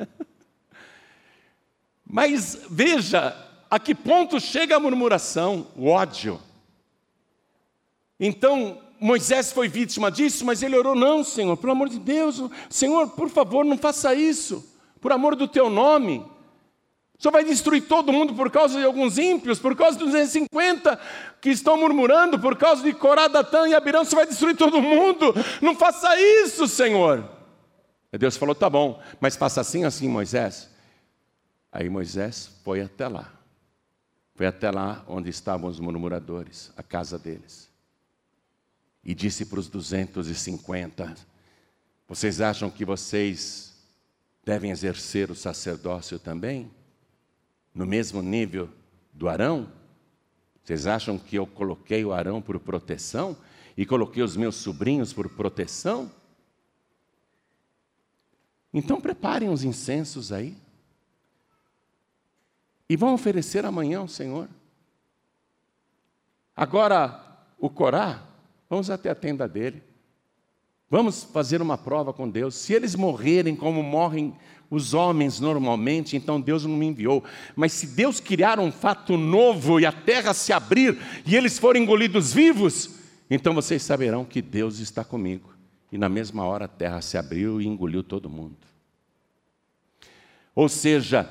Mas 2.05 2.61
veja 2.68 3.37
a 3.70 3.79
que 3.79 3.94
ponto 3.94 4.40
chega 4.40 4.77
a 4.77 4.81
murmuração, 4.81 5.68
o 5.77 5.87
ódio. 5.87 6.40
Então, 8.18 8.79
Moisés 9.01 9.53
foi 9.53 9.68
vítima 9.68 10.11
disso, 10.11 10.44
mas 10.44 10.62
ele 10.62 10.77
orou: 10.77 10.94
não, 10.94 11.25
Senhor, 11.25 11.57
pelo 11.57 11.73
amor 11.73 11.88
de 11.88 11.99
Deus, 11.99 12.42
Senhor, 12.68 13.09
por 13.11 13.31
favor, 13.31 13.64
não 13.64 13.79
faça 13.79 14.14
isso, 14.14 14.77
por 15.01 15.11
amor 15.11 15.35
do 15.35 15.49
teu 15.49 15.70
nome. 15.70 16.25
O 17.20 17.22
Senhor 17.22 17.33
vai 17.33 17.44
destruir 17.44 17.83
todo 17.83 18.11
mundo 18.11 18.35
por 18.35 18.50
causa 18.50 18.80
de 18.80 18.85
alguns 18.85 19.18
ímpios, 19.18 19.59
por 19.59 19.76
causa 19.76 19.98
dos 19.98 20.06
250 20.09 20.98
que 21.38 21.50
estão 21.50 21.76
murmurando, 21.76 22.38
por 22.38 22.56
causa 22.56 22.83
de 22.83 22.94
Corá, 22.94 23.28
Datã 23.28 23.68
e 23.68 23.74
Abirão, 23.74 24.02
você 24.02 24.16
vai 24.16 24.26
destruir 24.26 24.56
todo 24.56 24.80
mundo. 24.80 25.35
Não 25.61 25.76
faça 25.76 26.18
isso, 26.18 26.66
Senhor. 26.66 27.28
E 28.11 28.16
Deus 28.16 28.38
falou: 28.38 28.54
tá 28.54 28.70
bom, 28.70 29.00
mas 29.20 29.37
faça 29.37 29.61
assim, 29.61 29.85
assim, 29.85 30.09
Moisés. 30.09 30.70
Aí 31.70 31.90
Moisés 31.90 32.50
foi 32.64 32.80
até 32.80 33.06
lá. 33.06 33.30
Foi 34.35 34.46
até 34.46 34.70
lá 34.70 35.04
onde 35.06 35.28
estavam 35.28 35.68
os 35.68 35.78
murmuradores, 35.78 36.72
a 36.74 36.83
casa 36.83 37.18
deles 37.18 37.70
e 39.04 39.14
disse 39.14 39.44
para 39.44 39.61
os 39.61 39.68
250: 39.68 41.14
Vocês 42.09 42.40
acham 42.40 42.70
que 42.70 42.85
vocês 42.85 43.74
devem 44.44 44.70
exercer 44.70 45.30
o 45.30 45.35
sacerdócio 45.35 46.18
também? 46.18 46.70
No 47.74 47.87
mesmo 47.87 48.22
nível 48.22 48.68
do 49.12 49.28
Arão? 49.28 49.70
Vocês 50.62 50.87
acham 50.87 51.18
que 51.18 51.37
eu 51.37 51.46
coloquei 51.46 52.04
o 52.04 52.12
Arão 52.12 52.40
por 52.40 52.59
proteção 52.59 53.37
e 53.76 53.87
coloquei 53.87 54.22
os 54.22 54.37
meus 54.37 54.56
sobrinhos 54.56 55.12
por 55.12 55.28
proteção? 55.28 56.11
Então 58.72 59.00
preparem 59.00 59.48
os 59.48 59.64
incensos 59.64 60.33
aí. 60.33 60.56
E 62.88 62.96
vão 62.96 63.14
oferecer 63.14 63.64
amanhã 63.64 64.00
ao 64.00 64.09
Senhor. 64.09 64.48
Agora, 66.56 67.24
o 67.59 67.70
Corá 67.70 68.30
Vamos 68.70 68.88
até 68.88 69.11
a 69.11 69.16
tenda 69.16 69.48
dele. 69.48 69.83
Vamos 70.88 71.24
fazer 71.24 71.61
uma 71.61 71.76
prova 71.76 72.12
com 72.12 72.30
Deus. 72.30 72.54
Se 72.54 72.72
eles 72.72 72.94
morrerem 72.94 73.56
como 73.56 73.83
morrem 73.83 74.37
os 74.70 74.94
homens 74.94 75.40
normalmente, 75.40 76.16
então 76.16 76.40
Deus 76.40 76.64
não 76.64 76.76
me 76.76 76.87
enviou. 76.87 77.24
Mas 77.56 77.72
se 77.72 77.88
Deus 77.88 78.20
criar 78.20 78.61
um 78.61 78.70
fato 78.70 79.16
novo 79.16 79.80
e 79.80 79.85
a 79.85 79.90
terra 79.90 80.33
se 80.33 80.52
abrir 80.52 80.96
e 81.26 81.35
eles 81.35 81.59
forem 81.59 81.83
engolidos 81.83 82.33
vivos, 82.33 82.90
então 83.28 83.52
vocês 83.52 83.83
saberão 83.83 84.24
que 84.24 84.40
Deus 84.40 84.78
está 84.78 85.02
comigo. 85.02 85.50
E 85.90 85.98
na 85.98 86.09
mesma 86.09 86.44
hora 86.44 86.66
a 86.66 86.68
terra 86.68 87.02
se 87.02 87.18
abriu 87.18 87.61
e 87.61 87.66
engoliu 87.66 88.04
todo 88.04 88.30
mundo. 88.30 88.56
Ou 90.54 90.68
seja, 90.68 91.28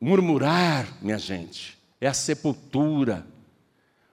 murmurar, 0.00 0.86
minha 1.02 1.18
gente, 1.18 1.76
é 2.00 2.06
a 2.06 2.14
sepultura. 2.14 3.26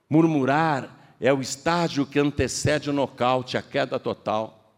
Murmurar 0.09 1.15
é 1.19 1.31
o 1.31 1.41
estágio 1.41 2.07
que 2.07 2.17
antecede 2.17 2.89
o 2.89 2.93
nocaute, 2.93 3.55
a 3.55 3.61
queda 3.61 3.99
total. 3.99 4.73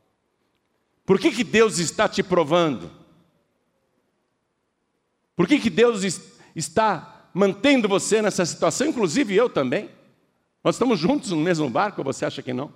Por 1.05 1.17
que, 1.17 1.31
que 1.31 1.43
Deus 1.43 1.79
está 1.79 2.09
te 2.09 2.21
provando? 2.21 3.02
Por 5.35 5.47
que, 5.47 5.59
que 5.59 5.69
Deus 5.69 6.03
está 6.55 7.29
mantendo 7.33 7.87
você 7.87 8.21
nessa 8.21 8.45
situação, 8.45 8.87
inclusive 8.87 9.35
eu 9.35 9.49
também? 9.49 9.89
Nós 10.63 10.75
estamos 10.75 10.99
juntos 10.99 11.31
no 11.31 11.37
mesmo 11.37 11.69
barco, 11.69 12.01
ou 12.01 12.05
você 12.05 12.25
acha 12.25 12.41
que 12.41 12.53
não? 12.53 12.71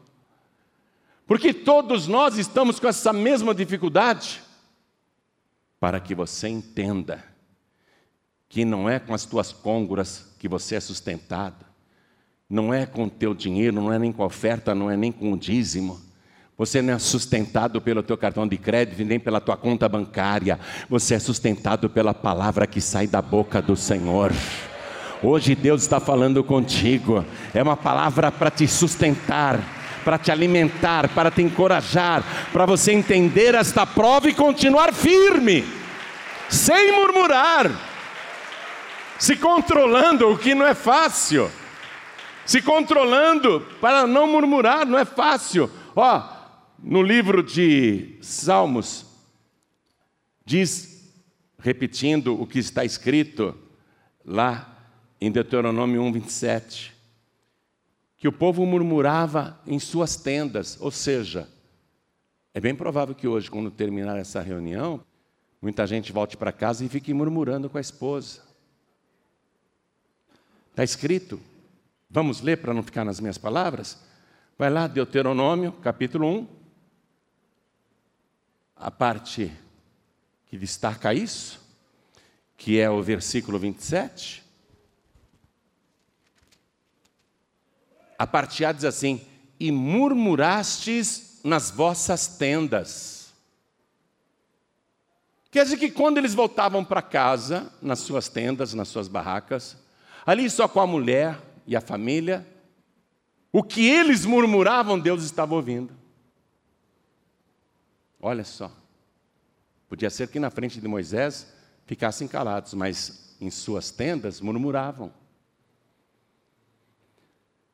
Porque 1.26 1.54
todos 1.54 2.08
nós 2.08 2.38
estamos 2.38 2.80
com 2.80 2.88
essa 2.88 3.14
mesma 3.14 3.54
dificuldade. 3.54 4.42
Para 5.80 6.00
que 6.00 6.16
você 6.16 6.48
entenda 6.48 7.24
que 8.50 8.66
não 8.66 8.90
é 8.90 9.00
com 9.00 9.14
as 9.14 9.26
tuas 9.26 9.52
côngoras 9.52 10.34
que 10.40 10.48
você 10.48 10.76
é 10.76 10.80
sustentado, 10.80 11.66
não 12.50 12.74
é 12.74 12.86
com 12.86 13.04
o 13.04 13.10
teu 13.10 13.34
dinheiro, 13.34 13.76
não 13.76 13.92
é 13.92 14.00
nem 14.00 14.12
com 14.12 14.24
a 14.24 14.28
oferta, 14.28 14.74
não 14.74 14.90
é 14.90 14.96
nem 14.96 15.12
com 15.12 15.34
o 15.34 15.38
dízimo. 15.38 16.02
Você 16.58 16.82
não 16.82 16.96
é 16.96 16.98
sustentado 16.98 17.80
pelo 17.80 18.02
teu 18.02 18.18
cartão 18.18 18.48
de 18.48 18.58
crédito, 18.58 19.04
nem 19.04 19.20
pela 19.20 19.40
tua 19.40 19.56
conta 19.56 19.88
bancária. 19.88 20.60
Você 20.90 21.14
é 21.14 21.20
sustentado 21.20 21.88
pela 21.88 22.16
palavra 22.16 22.66
que 22.66 22.82
sai 22.82 23.06
da 23.06 23.22
boca 23.22 23.62
do 23.62 23.76
Senhor. 23.76 24.32
Hoje 25.22 25.54
Deus 25.54 25.84
está 25.84 26.00
falando 26.00 26.44
contigo. 26.44 27.24
É 27.54 27.62
uma 27.62 27.78
palavra 27.78 28.32
para 28.32 28.50
te 28.50 28.68
sustentar, 28.68 29.60
para 30.04 30.18
te 30.18 30.32
alimentar, 30.32 31.10
para 31.10 31.30
te 31.30 31.44
encorajar, 31.44 32.24
para 32.52 32.66
você 32.66 32.92
entender 32.92 33.54
esta 33.54 33.86
prova 33.86 34.28
e 34.28 34.34
continuar 34.34 34.92
firme, 34.92 35.64
sem 36.50 36.92
murmurar, 36.94 37.70
se 39.20 39.36
controlando, 39.36 40.32
o 40.32 40.38
que 40.40 40.56
não 40.56 40.66
é 40.66 40.74
fácil 40.74 41.52
se 42.48 42.62
controlando 42.62 43.60
para 43.82 44.08
não 44.08 44.26
murmurar, 44.26 44.86
não 44.86 44.98
é 44.98 45.04
fácil. 45.04 45.70
Ó, 45.94 46.37
no 46.80 47.02
livro 47.02 47.44
de 47.44 48.18
Salmos, 48.22 49.06
diz, 50.46 51.12
repetindo 51.60 52.40
o 52.40 52.46
que 52.46 52.60
está 52.60 52.86
escrito 52.86 53.58
lá 54.24 54.90
em 55.20 55.32
Deuteronômio 55.32 56.02
1, 56.02 56.12
27, 56.14 56.94
que 58.18 58.28
o 58.28 58.32
povo 58.32 58.66
murmurava 58.66 59.60
em 59.66 59.80
suas 59.80 60.16
tendas, 60.16 60.78
ou 60.80 60.92
seja, 60.92 61.50
é 62.54 62.60
bem 62.60 62.76
provável 62.76 63.14
que 63.14 63.28
hoje, 63.28 63.50
quando 63.50 63.70
terminar 63.70 64.18
essa 64.18 64.42
reunião, 64.42 65.04
muita 65.62 65.86
gente 65.86 66.12
volte 66.12 66.38
para 66.38 66.52
casa 66.52 66.84
e 66.84 66.90
fique 66.90 67.14
murmurando 67.14 67.70
com 67.70 67.78
a 67.78 67.82
esposa. 67.82 68.42
Está 70.72 70.84
escrito, 70.84 71.40
Vamos 72.10 72.42
ler 72.42 72.58
para 72.58 72.74
não 72.74 72.82
ficar 72.82 73.04
nas 73.04 73.20
minhas 73.20 73.38
palavras? 73.38 74.00
Vai 74.58 74.70
lá, 74.70 74.88
Deuteronômio, 74.88 75.74
capítulo 75.74 76.26
1. 76.28 76.48
A 78.80 78.92
parte 78.92 79.52
que 80.46 80.58
destaca 80.58 81.14
isso, 81.14 81.60
que 82.56 82.80
é 82.80 82.90
o 82.90 83.02
versículo 83.02 83.60
27. 83.60 84.44
A 88.18 88.26
parte 88.26 88.64
A 88.64 88.72
diz 88.72 88.86
assim: 88.86 89.22
E 89.60 89.72
murmurastes 89.72 91.40
nas 91.44 91.72
vossas 91.72 92.28
tendas. 92.28 93.34
Quer 95.50 95.64
dizer 95.64 95.78
que 95.78 95.90
quando 95.90 96.18
eles 96.18 96.34
voltavam 96.34 96.84
para 96.84 97.02
casa, 97.02 97.72
nas 97.82 98.00
suas 98.00 98.28
tendas, 98.28 98.74
nas 98.74 98.88
suas 98.90 99.08
barracas, 99.08 99.78
ali 100.26 100.50
só 100.50 100.68
com 100.68 100.80
a 100.80 100.88
mulher, 100.88 101.40
e 101.68 101.76
a 101.76 101.82
família, 101.82 102.48
o 103.52 103.62
que 103.62 103.86
eles 103.86 104.26
murmuravam, 104.26 104.98
Deus 104.98 105.24
estava 105.24 105.54
ouvindo. 105.54 105.94
Olha 108.20 108.44
só. 108.44 108.72
Podia 109.88 110.10
ser 110.10 110.28
que 110.28 110.40
na 110.40 110.50
frente 110.50 110.82
de 110.82 110.88
Moisés 110.88 111.54
ficassem 111.86 112.28
calados, 112.28 112.74
mas 112.74 113.36
em 113.40 113.50
suas 113.50 113.92
tendas 113.92 114.42
murmuravam. 114.42 115.12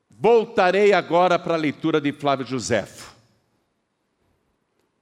Voltarei 0.09 0.93
agora 0.93 1.39
para 1.39 1.55
a 1.55 1.57
leitura 1.57 1.99
de 1.99 2.13
Flávio 2.13 2.45
Josefo. 2.45 3.13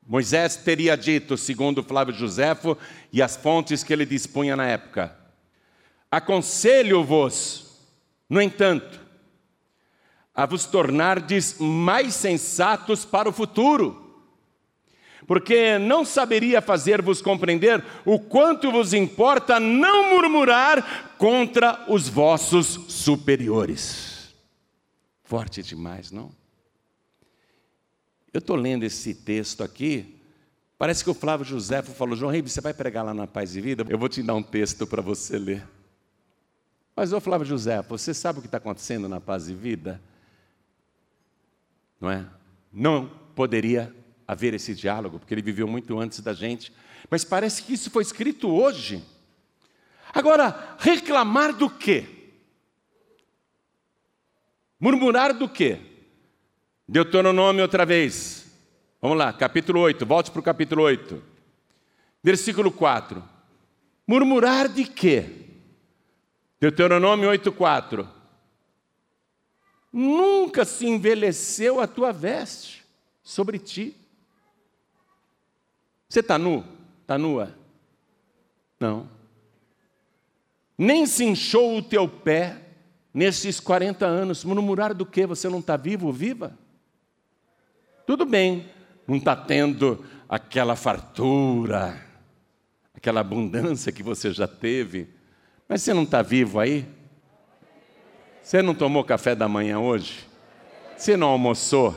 Moisés 0.07 0.55
teria 0.55 0.95
dito, 0.95 1.37
segundo 1.37 1.83
Flávio 1.83 2.13
Josefo 2.13 2.77
e 3.13 3.21
as 3.21 3.35
fontes 3.35 3.83
que 3.83 3.93
ele 3.93 4.05
dispunha 4.05 4.55
na 4.55 4.65
época: 4.65 5.15
Aconselho-vos, 6.09 7.79
no 8.29 8.41
entanto, 8.41 8.99
a 10.33 10.45
vos 10.45 10.65
tornardes 10.65 11.57
mais 11.59 12.15
sensatos 12.15 13.05
para 13.05 13.29
o 13.29 13.33
futuro, 13.33 14.00
porque 15.27 15.77
não 15.77 16.03
saberia 16.03 16.61
fazer-vos 16.61 17.21
compreender 17.21 17.83
o 18.05 18.19
quanto 18.19 18.71
vos 18.71 18.93
importa 18.93 19.59
não 19.59 20.11
murmurar 20.11 21.15
contra 21.17 21.85
os 21.87 22.09
vossos 22.09 22.67
superiores. 22.87 24.33
Forte 25.23 25.61
demais, 25.63 26.11
não? 26.11 26.31
Eu 28.33 28.39
estou 28.39 28.55
lendo 28.55 28.83
esse 28.83 29.13
texto 29.13 29.63
aqui, 29.63 30.19
parece 30.77 31.03
que 31.03 31.09
o 31.09 31.13
Flávio 31.13 31.45
José 31.45 31.81
falou: 31.81 32.15
João 32.15 32.31
Ribeiro, 32.31 32.49
você 32.49 32.61
vai 32.61 32.73
pregar 32.73 33.03
lá 33.03 33.13
na 33.13 33.27
Paz 33.27 33.55
e 33.55 33.61
Vida? 33.61 33.85
Eu 33.89 33.97
vou 33.97 34.09
te 34.09 34.23
dar 34.23 34.35
um 34.35 34.43
texto 34.43 34.87
para 34.87 35.01
você 35.01 35.37
ler. 35.37 35.67
Mas, 36.95 37.13
ô 37.13 37.19
Flávio 37.19 37.45
José, 37.45 37.81
você 37.81 38.13
sabe 38.13 38.39
o 38.39 38.41
que 38.41 38.47
está 38.47 38.57
acontecendo 38.57 39.07
na 39.07 39.19
Paz 39.19 39.49
e 39.49 39.53
Vida? 39.53 40.01
Não 41.99 42.09
é? 42.09 42.25
Não 42.71 43.09
poderia 43.35 43.93
haver 44.31 44.53
esse 44.53 44.73
diálogo, 44.73 45.19
porque 45.19 45.33
ele 45.33 45.41
viveu 45.41 45.67
muito 45.67 45.99
antes 45.99 46.21
da 46.21 46.31
gente. 46.31 46.71
Mas 47.09 47.25
parece 47.25 47.63
que 47.63 47.73
isso 47.73 47.91
foi 47.91 48.01
escrito 48.01 48.49
hoje. 48.49 49.03
Agora, 50.13 50.77
reclamar 50.79 51.53
do 51.53 51.69
quê? 51.69 52.07
Murmurar 54.79 55.33
do 55.33 55.49
quê? 55.49 55.81
Deuteronômio 56.87 57.61
outra 57.61 57.85
vez. 57.85 58.45
Vamos 59.01 59.17
lá, 59.17 59.33
capítulo 59.33 59.81
8, 59.81 60.05
volte 60.05 60.31
para 60.31 60.39
o 60.39 60.43
capítulo 60.43 60.83
8. 60.83 61.21
Versículo 62.23 62.71
4. 62.71 63.21
Murmurar 64.07 64.69
de 64.69 64.85
quê? 64.85 65.29
Deuteronômio 66.57 67.29
8,4. 67.31 68.07
Nunca 69.91 70.63
se 70.63 70.87
envelheceu 70.87 71.81
a 71.81 71.85
tua 71.85 72.13
veste 72.13 72.85
sobre 73.21 73.59
ti. 73.59 73.97
Você 76.11 76.19
está 76.19 76.37
nu? 76.37 76.61
Está 77.03 77.17
nua? 77.17 77.55
Não. 78.77 79.07
Nem 80.77 81.05
se 81.05 81.23
inchou 81.23 81.77
o 81.77 81.81
teu 81.81 82.05
pé 82.05 82.57
nesses 83.13 83.61
40 83.61 84.05
anos. 84.05 84.43
Murmurar 84.43 84.93
do 84.93 85.05
que? 85.05 85.25
Você 85.25 85.47
não 85.47 85.59
está 85.59 85.77
vivo 85.77 86.07
ou 86.07 86.11
viva? 86.11 86.51
Tudo 88.05 88.25
bem, 88.25 88.69
não 89.07 89.15
está 89.15 89.37
tendo 89.37 90.03
aquela 90.27 90.75
fartura, 90.75 91.97
aquela 92.93 93.21
abundância 93.21 93.89
que 93.89 94.03
você 94.03 94.33
já 94.33 94.49
teve, 94.49 95.07
mas 95.65 95.81
você 95.81 95.93
não 95.93 96.03
está 96.03 96.21
vivo 96.21 96.59
aí? 96.59 96.85
Você 98.43 98.61
não 98.61 98.75
tomou 98.75 99.05
café 99.05 99.33
da 99.33 99.47
manhã 99.47 99.79
hoje? 99.79 100.27
Você 100.97 101.15
não 101.15 101.29
almoçou? 101.29 101.95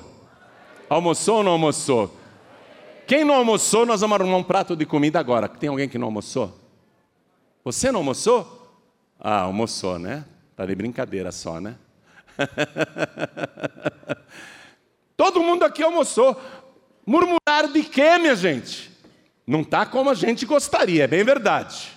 Almoçou 0.88 1.38
ou 1.38 1.42
não 1.42 1.50
almoçou? 1.50 2.23
Quem 3.06 3.24
não 3.24 3.34
almoçou, 3.34 3.84
nós 3.84 4.00
vamos 4.00 4.20
arrumar 4.20 4.38
um 4.38 4.42
prato 4.42 4.74
de 4.74 4.86
comida 4.86 5.20
agora. 5.20 5.48
Tem 5.48 5.68
alguém 5.68 5.88
que 5.88 5.98
não 5.98 6.06
almoçou? 6.06 6.58
Você 7.62 7.92
não 7.92 8.00
almoçou? 8.00 8.62
Ah, 9.18 9.42
almoçou, 9.42 9.98
né? 9.98 10.24
Tá 10.56 10.66
de 10.66 10.74
brincadeira 10.74 11.32
só, 11.32 11.60
né? 11.60 11.76
Todo 15.16 15.42
mundo 15.42 15.64
aqui 15.64 15.82
almoçou. 15.82 16.40
Murmurar 17.06 17.70
de 17.72 17.82
quê, 17.84 18.18
minha 18.18 18.34
gente? 18.34 18.90
Não 19.46 19.60
está 19.60 19.84
como 19.84 20.10
a 20.10 20.14
gente 20.14 20.46
gostaria, 20.46 21.04
é 21.04 21.06
bem 21.06 21.22
verdade. 21.22 21.92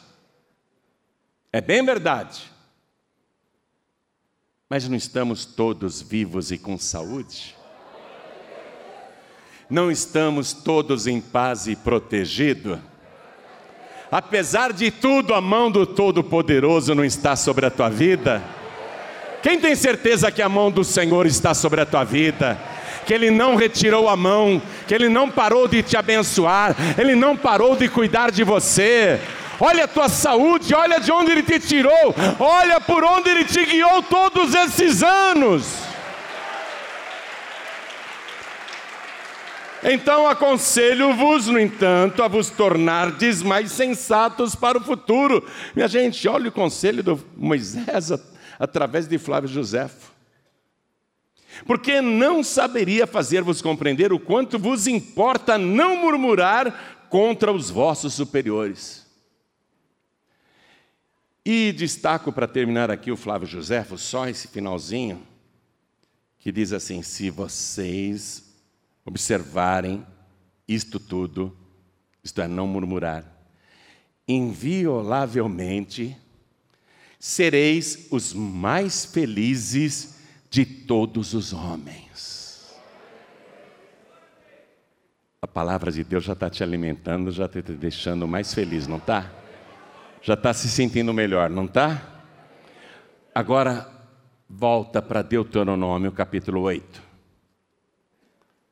É 1.52 1.62
bem 1.62 1.84
verdade. 1.84 2.52
Mas 4.70 4.88
não 4.88 4.98
estamos 4.98 5.46
todos 5.46 6.02
vivos 6.02 6.52
e 6.52 6.58
com 6.58 6.78
saúde? 6.78 7.57
Não 9.70 9.92
estamos 9.92 10.54
todos 10.54 11.08
em 11.08 11.20
paz 11.20 11.68
e 11.68 11.76
protegidos? 11.76 12.80
Apesar 14.10 14.72
de 14.72 14.90
tudo, 14.90 15.34
a 15.34 15.42
mão 15.42 15.70
do 15.70 15.86
Todo-Poderoso 15.86 16.96
não 16.96 17.04
está 17.04 17.36
sobre 17.36 17.66
a 17.66 17.70
tua 17.70 17.90
vida? 17.90 18.42
Quem 19.44 19.60
tem 19.60 19.76
certeza 19.76 20.32
que 20.32 20.42
a 20.42 20.48
mão 20.48 20.72
do 20.72 20.84
Senhor 20.84 21.26
está 21.26 21.54
sobre 21.54 21.82
a 21.82 21.86
tua 21.86 22.04
vida? 22.04 22.58
que 23.06 23.14
Ele 23.14 23.32
não 23.32 23.56
retirou 23.56 24.10
a 24.10 24.18
mão, 24.18 24.62
que 24.86 24.94
Ele 24.94 25.08
não 25.08 25.32
parou 25.32 25.66
de 25.66 25.82
te 25.82 25.96
abençoar, 25.96 26.76
Ele 26.98 27.16
não 27.16 27.38
parou 27.38 27.74
de 27.74 27.88
cuidar 27.88 28.32
de 28.32 28.44
você. 28.44 29.18
Olha 29.62 29.86
a 29.86 29.88
tua 29.88 30.10
saúde, 30.10 30.76
olha 30.76 31.00
de 31.00 31.10
onde 31.10 31.32
Ele 31.32 31.42
te 31.42 31.58
tirou, 31.58 32.14
olha 32.38 32.82
por 32.82 33.06
onde 33.06 33.30
Ele 33.30 33.46
te 33.46 33.64
guiou 33.64 34.04
todos 34.04 34.54
esses 34.54 35.02
anos. 35.02 35.87
Então 39.84 40.28
aconselho-vos, 40.28 41.48
no 41.48 41.60
entanto, 41.60 42.24
a 42.24 42.28
vos 42.28 42.50
tornardes 42.50 43.44
mais 43.44 43.72
sensatos 43.72 44.56
para 44.56 44.78
o 44.78 44.84
futuro. 44.84 45.48
Minha 45.76 45.88
gente, 45.88 46.28
olha 46.28 46.50
o 46.50 46.52
conselho 46.52 47.04
do 47.04 47.24
Moisés 47.36 48.12
através 48.60 49.08
de 49.08 49.18
Flávio 49.18 49.50
Josefo 49.50 50.18
porque 51.66 52.02
não 52.02 52.44
saberia 52.44 53.08
fazer-vos 53.08 53.62
compreender 53.62 54.14
o 54.14 54.20
quanto 54.20 54.60
vos 54.60 54.88
importa 54.88 55.58
não 55.58 55.98
murmurar 55.98 57.08
contra 57.10 57.52
os 57.52 57.70
vossos 57.70 58.14
superiores. 58.14 59.06
E 61.46 61.72
destaco 61.72 62.32
para 62.32 62.48
terminar 62.48 62.92
aqui 62.92 63.10
o 63.10 63.18
Flávio 63.18 63.48
Josefo, 63.48 63.98
só 63.98 64.28
esse 64.28 64.50
finalzinho, 64.50 65.26
que 66.40 66.52
diz 66.52 66.74
assim: 66.74 67.02
se 67.02 67.30
vocês 67.30 68.47
observarem 69.08 70.06
isto 70.68 71.00
tudo, 71.00 71.58
isto 72.22 72.42
é, 72.42 72.48
não 72.48 72.68
murmurar, 72.68 73.24
inviolavelmente 74.28 76.18
sereis 77.18 78.08
os 78.12 78.34
mais 78.34 79.06
felizes 79.06 80.20
de 80.50 80.66
todos 80.66 81.34
os 81.34 81.54
homens. 81.54 82.76
A 85.42 85.48
palavra 85.48 85.90
de 85.92 86.04
Deus 86.04 86.26
já 86.26 86.34
está 86.34 86.50
te 86.50 86.62
alimentando, 86.62 87.32
já 87.32 87.46
está 87.46 87.62
te 87.62 87.72
deixando 87.74 88.28
mais 88.28 88.54
feliz, 88.54 88.88
não 88.88 88.98
está? 88.98 89.32
Já 90.22 90.34
está 90.34 90.54
se 90.54 90.68
sentindo 90.68 91.14
melhor, 91.14 91.50
não 91.50 91.64
está? 91.66 92.26
Agora, 93.34 93.90
volta 94.50 95.02
para 95.02 95.22
Deuteronômio 95.22 96.12
capítulo 96.12 96.62
8. 96.62 97.07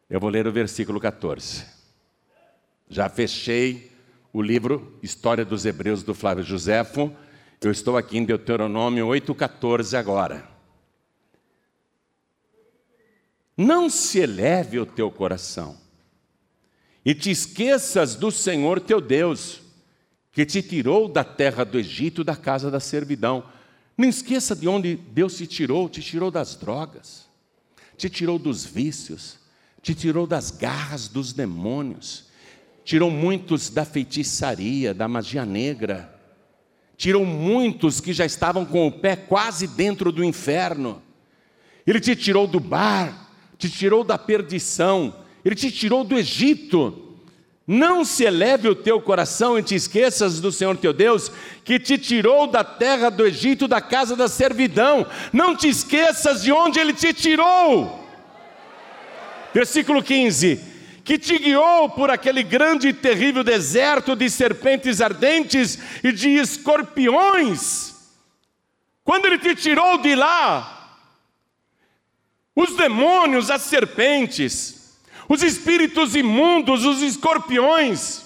Eu 0.08 0.20
vou 0.20 0.30
ler 0.30 0.46
o 0.46 0.52
versículo 0.52 1.00
14. 1.00 1.65
Já 2.88 3.10
fechei 3.10 3.91
o 4.32 4.39
livro 4.39 5.00
História 5.02 5.44
dos 5.44 5.65
Hebreus 5.65 6.04
do 6.04 6.13
Flávio 6.13 6.44
Josefo. 6.44 7.12
Eu 7.60 7.72
estou 7.72 7.98
aqui 7.98 8.20
em 8.20 8.24
Deuteronômio 8.24 9.08
8,14 9.08 9.98
agora. 9.98 10.48
Não 13.58 13.89
se 13.89 14.20
eleve 14.20 14.78
o 14.78 14.86
teu 14.86 15.10
coração 15.10 15.76
e 17.04 17.15
te 17.15 17.32
esqueças 17.32 18.13
do 18.15 18.29
Senhor 18.29 18.79
teu 18.79 19.02
Deus, 19.02 19.62
que 20.32 20.46
te 20.46 20.62
tirou 20.62 21.08
da 21.08 21.23
terra 21.23 21.63
do 21.63 21.79
Egito, 21.79 22.23
da 22.23 22.36
casa 22.36 22.69
da 22.69 22.79
servidão. 22.79 23.44
Não 23.98 24.08
esqueça 24.08 24.56
de 24.56 24.67
onde 24.67 24.98
Deus 24.98 25.36
te 25.36 25.48
tirou, 25.48 25.90
te 25.90 26.02
tirou 26.02 26.29
das 26.29 26.56
drogas, 26.56 27.27
te 27.98 28.08
tirou 28.08 28.38
dos 28.38 28.65
vícios, 28.65 29.44
te 29.86 29.94
tirou 29.94 30.25
das 30.25 30.50
garras 30.50 31.08
dos 31.08 31.31
demônios, 31.31 32.23
tirou 32.83 33.12
muitos 33.12 33.69
da 33.69 33.86
feitiçaria, 33.86 34.96
da 34.96 35.08
magia 35.08 35.46
negra, 35.46 36.12
tirou 36.98 37.23
muitos 37.23 38.02
que 38.02 38.12
já 38.12 38.25
estavam 38.25 38.65
com 38.65 38.88
o 38.88 38.92
pé 38.92 39.15
quase 39.15 39.67
dentro 39.67 40.12
do 40.12 40.23
inferno. 40.23 41.04
Ele 41.86 42.00
te 42.00 42.15
tirou 42.15 42.48
do 42.48 42.60
bar, 42.60 43.29
te 43.60 43.69
tirou 43.69 44.04
da 44.04 44.17
perdição, 44.17 45.17
Ele 45.46 45.54
te 45.54 45.69
tirou 45.69 46.04
do 46.04 46.17
Egito. 46.17 47.19
Não 47.67 48.04
se 48.04 48.23
eleve 48.23 48.67
o 48.67 48.73
teu 48.73 49.00
coração 49.00 49.56
e 49.56 49.62
te 49.62 49.75
esqueças 49.75 50.42
do 50.42 50.52
Senhor 50.52 50.75
teu 50.77 50.94
Deus, 50.94 51.31
que 51.63 51.77
te 51.77 51.96
tirou 52.00 52.48
da 52.48 52.63
terra 52.63 53.12
do 53.12 53.23
Egito, 53.23 53.67
da 53.67 53.79
casa 53.79 54.15
da 54.15 54.27
servidão. 54.27 55.06
Não 55.31 55.56
te 55.56 55.67
esqueças 55.67 56.42
de 56.42 56.52
onde 56.52 56.79
Ele 56.79 56.94
te 56.94 57.13
tirou. 57.13 58.04
Versículo 59.56 60.03
15: 60.03 60.60
que 61.06 61.17
te 61.17 61.37
guiou 61.37 61.89
por 61.89 62.12
aquele 62.12 62.43
grande 62.43 62.89
e 62.89 62.93
terrível 62.93 63.41
deserto 63.41 64.13
de 64.13 64.29
serpentes 64.29 64.99
ardentes 64.99 65.79
e 66.03 66.12
de 66.12 66.27
escorpiões. 66.31 67.95
Quando 69.01 69.27
ele 69.27 69.37
te 69.37 69.56
tirou 69.56 69.97
de 69.99 70.13
lá, 70.13 70.97
os 72.53 72.75
demônios, 72.75 73.49
as 73.49 73.62
serpentes, 73.62 74.97
os 75.29 75.41
espíritos 75.41 76.17
imundos, 76.17 76.83
os 76.83 77.01
escorpiões, 77.01 78.25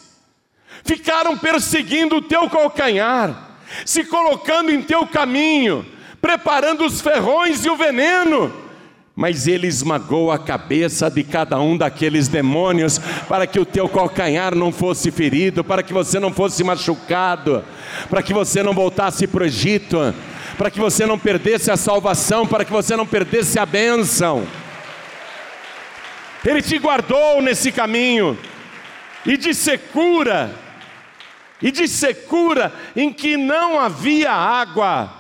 ficaram 0.84 1.38
perseguindo 1.38 2.15
o 2.15 2.21
teu 2.23 2.49
calcanhar, 2.49 3.59
se 3.86 4.03
colocando 4.03 4.71
em 4.71 4.82
teu 4.82 5.05
caminho, 5.05 5.86
preparando 6.19 6.84
os 6.88 6.99
ferrões 7.01 7.63
e 7.65 7.69
o 7.69 7.75
veneno 7.75 8.68
mas 9.20 9.47
ele 9.49 9.67
esmagou 9.67 10.32
a 10.32 10.39
cabeça 10.39 11.11
de 11.11 11.26
cada 11.26 11.59
um 11.59 11.76
daqueles 11.76 12.30
demônios 12.30 12.99
para 13.28 13.45
que 13.45 13.59
o 13.59 13.65
teu 13.65 13.89
calcanhar 13.89 14.55
não 14.55 14.72
fosse 14.72 15.11
ferido, 15.11 15.61
para 15.61 15.84
que 15.84 15.91
você 15.91 16.22
não 16.22 16.32
fosse 16.32 16.63
machucado, 16.63 17.61
para 18.09 18.24
que 18.24 18.34
você 18.34 18.63
não 18.63 18.72
voltasse 18.72 19.28
para 19.28 19.43
o 19.43 19.45
Egito, 19.45 20.15
para 20.57 20.72
que 20.72 20.80
você 20.80 21.05
não 21.05 21.20
perdesse 21.20 21.70
a 21.70 21.76
salvação, 21.76 22.47
para 22.47 22.63
que 22.63 22.72
você 22.72 22.95
não 22.95 23.05
perdesse 23.05 23.59
a 23.59 23.65
bênção. 23.65 24.47
Ele 26.45 26.61
te 26.61 26.78
guardou 26.78 27.41
nesse 27.41 27.74
caminho 27.74 28.39
e 29.26 29.36
de 29.36 29.53
secura, 29.53 30.55
e 31.61 31.72
de 31.72 31.89
secura 31.89 32.72
em 32.95 33.11
que 33.11 33.36
não 33.36 33.82
havia 33.82 34.32
água, 34.32 35.11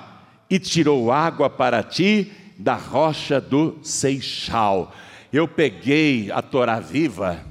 e 0.49 0.57
tirou 0.57 1.11
água 1.11 1.49
para 1.49 1.83
ti 1.83 2.38
da 2.59 2.75
rocha 2.75 3.39
do 3.39 3.79
Seixal. 3.81 4.93
Eu 5.31 5.47
peguei 5.47 6.29
a 6.29 6.41
Torá 6.41 6.79
viva 6.81 7.41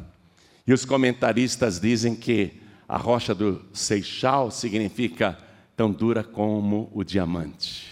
e 0.66 0.72
os 0.72 0.84
comentaristas 0.84 1.80
dizem 1.80 2.14
que 2.14 2.60
a 2.86 2.98
rocha 2.98 3.34
do 3.34 3.64
Seixal 3.72 4.50
significa 4.50 5.38
tão 5.74 5.90
dura 5.90 6.22
como 6.22 6.90
o 6.92 7.02
diamante. 7.02 7.88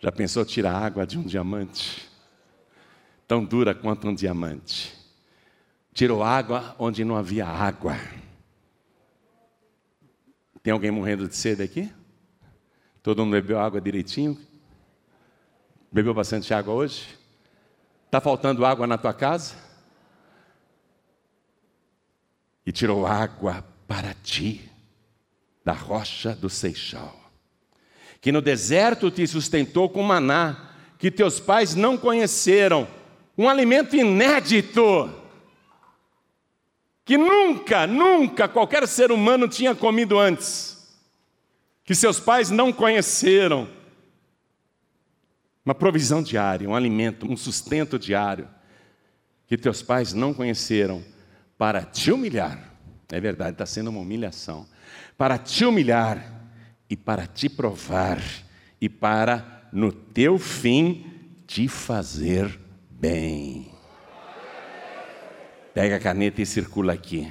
Já 0.00 0.10
pensou 0.10 0.44
tirar 0.44 0.74
água 0.74 1.06
de 1.06 1.16
um 1.16 1.22
diamante? 1.22 2.08
Tão 3.26 3.44
dura 3.44 3.74
quanto 3.74 4.08
um 4.08 4.14
diamante. 4.14 4.96
Tirou 5.92 6.22
água 6.24 6.74
onde 6.78 7.04
não 7.04 7.16
havia 7.16 7.46
água. 7.46 7.96
Tem 10.62 10.72
alguém 10.72 10.90
morrendo 10.90 11.28
de 11.28 11.36
sede 11.36 11.62
aqui? 11.62 11.92
Todo 13.02 13.24
mundo 13.24 13.32
bebeu 13.32 13.58
água 13.60 13.80
direitinho? 13.80 14.47
Bebeu 15.90 16.12
bastante 16.12 16.52
água 16.52 16.74
hoje? 16.74 17.06
Está 18.06 18.20
faltando 18.20 18.64
água 18.64 18.86
na 18.86 18.98
tua 18.98 19.14
casa? 19.14 19.54
E 22.64 22.70
tirou 22.70 23.06
água 23.06 23.64
para 23.86 24.12
ti, 24.22 24.70
da 25.64 25.72
rocha 25.72 26.34
do 26.34 26.50
Seixal, 26.50 27.18
que 28.20 28.30
no 28.30 28.42
deserto 28.42 29.10
te 29.10 29.26
sustentou 29.26 29.88
com 29.88 30.02
maná, 30.02 30.74
que 30.98 31.10
teus 31.10 31.40
pais 31.40 31.74
não 31.74 31.96
conheceram, 31.96 32.86
um 33.36 33.48
alimento 33.48 33.96
inédito, 33.96 35.10
que 37.04 37.16
nunca, 37.16 37.86
nunca 37.86 38.46
qualquer 38.46 38.86
ser 38.86 39.10
humano 39.10 39.48
tinha 39.48 39.74
comido 39.74 40.18
antes, 40.18 40.98
que 41.84 41.94
seus 41.94 42.20
pais 42.20 42.50
não 42.50 42.70
conheceram 42.70 43.77
uma 45.68 45.74
provisão 45.74 46.22
diária, 46.22 46.66
um 46.66 46.74
alimento, 46.74 47.30
um 47.30 47.36
sustento 47.36 47.98
diário 47.98 48.48
que 49.46 49.54
teus 49.54 49.82
pais 49.82 50.14
não 50.14 50.32
conheceram 50.32 51.04
para 51.58 51.82
te 51.82 52.10
humilhar. 52.10 52.72
É 53.12 53.20
verdade, 53.20 53.50
está 53.52 53.66
sendo 53.66 53.90
uma 53.90 54.00
humilhação. 54.00 54.66
Para 55.18 55.36
te 55.36 55.66
humilhar 55.66 56.48
e 56.88 56.96
para 56.96 57.26
te 57.26 57.50
provar 57.50 58.18
e 58.80 58.88
para 58.88 59.68
no 59.70 59.92
teu 59.92 60.38
fim 60.38 61.04
te 61.46 61.68
fazer 61.68 62.58
bem. 62.90 63.70
Pega 65.74 65.96
a 65.96 66.00
caneta 66.00 66.40
e 66.40 66.46
circula 66.46 66.94
aqui. 66.94 67.30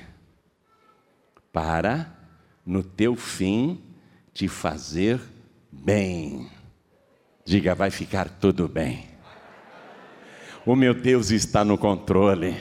Para 1.51 2.15
no 2.63 2.83
teu 2.83 3.15
fim 3.15 3.81
te 4.31 4.47
fazer 4.47 5.19
bem. 5.71 6.56
Diga, 7.47 7.73
vai 7.73 7.89
ficar 7.89 8.27
tudo 8.41 8.67
bem. 8.67 9.05
O 10.65 10.75
meu 10.75 10.93
Deus 10.93 11.31
está 11.31 11.63
no 11.63 11.77
controle. 11.77 12.57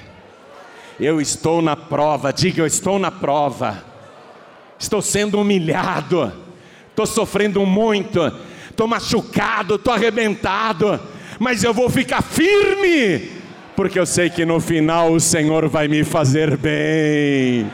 Eu 1.01 1.21
estou 1.21 1.61
na 1.61 1.75
prova, 1.75 2.33
diga, 2.33 2.63
eu 2.63 2.67
estou 2.69 2.97
na 2.97 3.11
prova. 3.11 3.83
Estou 4.79 5.03
sendo 5.03 5.41
humilhado, 5.41 6.33
estou 6.89 7.05
sofrendo 7.05 7.67
muito, 7.67 8.21
estou 8.71 8.87
machucado, 8.87 9.75
estou 9.75 9.93
arrebentado, 9.93 11.01
mas 11.41 11.65
eu 11.65 11.75
vou 11.75 11.91
ficar 11.91 12.23
firme, 12.23 13.29
porque 13.75 13.99
eu 13.99 14.07
sei 14.07 14.31
que 14.31 14.47
no 14.47 14.61
final 14.61 15.11
o 15.11 15.19
Senhor 15.19 15.69
vai 15.69 15.89
me 15.89 16.05
fazer 16.05 16.57
bem. 16.57 17.69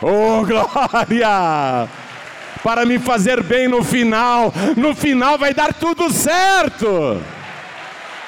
Oh, 0.00 0.46
glória! 0.46 1.88
Para 2.62 2.84
me 2.84 2.98
fazer 2.98 3.42
bem 3.42 3.68
no 3.68 3.82
final. 3.82 4.52
No 4.76 4.94
final 4.94 5.38
vai 5.38 5.54
dar 5.54 5.72
tudo 5.74 6.12
certo. 6.12 7.20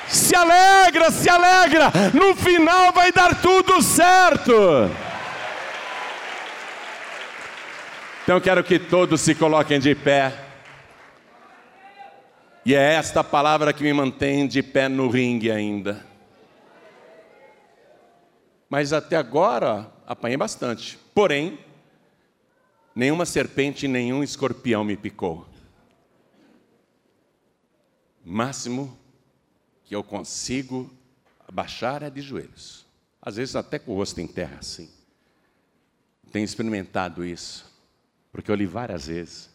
Se 0.08 0.34
alegra, 0.34 1.10
se 1.10 1.28
alegra. 1.28 1.92
No 2.12 2.34
final 2.34 2.92
vai 2.92 3.12
dar 3.12 3.40
tudo 3.40 3.80
certo. 3.80 4.90
Então 8.22 8.40
quero 8.40 8.62
que 8.62 8.78
todos 8.78 9.20
se 9.20 9.34
coloquem 9.34 9.78
de 9.78 9.94
pé. 9.94 10.32
E 12.64 12.74
é 12.74 12.94
esta 12.94 13.24
palavra 13.24 13.72
que 13.72 13.82
me 13.82 13.92
mantém 13.92 14.46
de 14.46 14.62
pé 14.62 14.88
no 14.88 15.08
ringue 15.08 15.50
ainda. 15.50 16.04
Mas 18.68 18.92
até 18.92 19.16
agora 19.16 19.90
apanhei 20.06 20.36
bastante. 20.36 20.98
Porém, 21.12 21.58
Nenhuma 22.94 23.24
serpente, 23.24 23.86
nenhum 23.86 24.22
escorpião 24.22 24.84
me 24.84 24.96
picou. 24.96 25.46
O 28.24 28.30
máximo 28.30 28.98
que 29.84 29.94
eu 29.94 30.02
consigo 30.02 30.90
abaixar 31.46 32.02
é 32.02 32.10
de 32.10 32.20
joelhos. 32.20 32.86
Às 33.22 33.36
vezes 33.36 33.56
até 33.56 33.78
com 33.78 33.92
o 33.92 33.96
rosto 33.96 34.20
em 34.20 34.26
terra, 34.26 34.58
assim. 34.58 34.90
Tenho 36.32 36.44
experimentado 36.44 37.24
isso, 37.24 37.66
porque 38.30 38.50
eu 38.50 38.54
li 38.54 38.66
várias 38.66 39.06
vezes. 39.06 39.50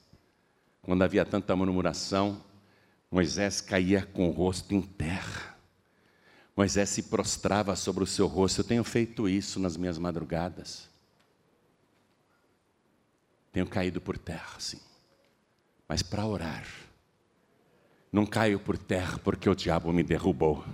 Quando 0.81 1.03
havia 1.03 1.25
tanta 1.25 1.55
murmuração, 1.55 2.43
Moisés 3.09 3.61
caía 3.61 4.05
com 4.05 4.27
o 4.27 4.31
rosto 4.31 4.73
em 4.73 4.81
terra. 4.81 5.55
Moisés 6.55 6.89
se 6.89 7.03
prostrava 7.03 7.75
sobre 7.75 8.03
o 8.03 8.07
seu 8.07 8.27
rosto. 8.27 8.61
Eu 8.61 8.65
tenho 8.65 8.83
feito 8.83 9.27
isso 9.27 9.59
nas 9.59 9.77
minhas 9.77 9.97
madrugadas. 9.97 10.89
Tenho 13.55 13.67
caído 13.67 14.01
por 14.01 14.17
terra, 14.17 14.59
sim. 14.59 14.81
Mas 15.87 16.03
para 16.03 16.25
orar, 16.25 16.65
não 18.11 18.25
caio 18.25 18.59
por 18.59 18.77
terra 18.77 19.17
porque 19.23 19.49
o 19.49 19.55
diabo 19.55 19.93
me 19.93 20.03
derrubou. 20.03 20.65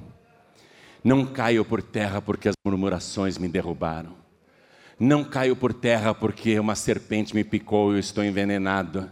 Não 1.04 1.24
caio 1.28 1.64
por 1.64 1.84
terra 1.84 2.20
porque 2.20 2.50
as 2.50 2.56
murmurações 2.66 3.38
me 3.38 3.48
derrubaram. 3.48 4.16
Não 5.00 5.24
caio 5.24 5.56
por 5.56 5.76
terra 5.76 6.16
porque 6.16 6.60
uma 6.60 6.74
serpente 6.74 7.36
me 7.36 7.44
picou 7.44 7.92
e 7.92 7.98
eu 7.98 8.00
estou 8.00 8.24
envenenado. 8.24 9.12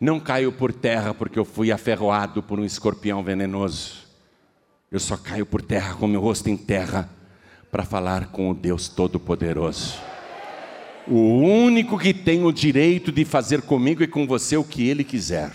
Não 0.00 0.20
caio 0.20 0.52
por 0.52 0.72
terra 0.72 1.12
porque 1.12 1.40
eu 1.40 1.44
fui 1.44 1.72
aferroado 1.72 2.40
por 2.40 2.60
um 2.60 2.64
escorpião 2.64 3.24
venenoso. 3.24 4.06
Eu 4.92 5.00
só 5.00 5.16
caio 5.16 5.44
por 5.44 5.60
terra 5.60 5.92
com 5.96 6.06
meu 6.06 6.20
rosto 6.20 6.48
em 6.48 6.56
terra 6.56 7.10
para 7.68 7.84
falar 7.84 8.28
com 8.28 8.48
o 8.48 8.54
Deus 8.54 8.88
Todo-Poderoso. 8.88 10.17
O 11.10 11.38
único 11.38 11.98
que 11.98 12.12
tem 12.12 12.44
o 12.44 12.52
direito 12.52 13.10
de 13.10 13.24
fazer 13.24 13.62
comigo 13.62 14.02
e 14.02 14.06
com 14.06 14.26
você 14.26 14.56
o 14.56 14.64
que 14.64 14.86
ele 14.86 15.02
quiser. 15.02 15.50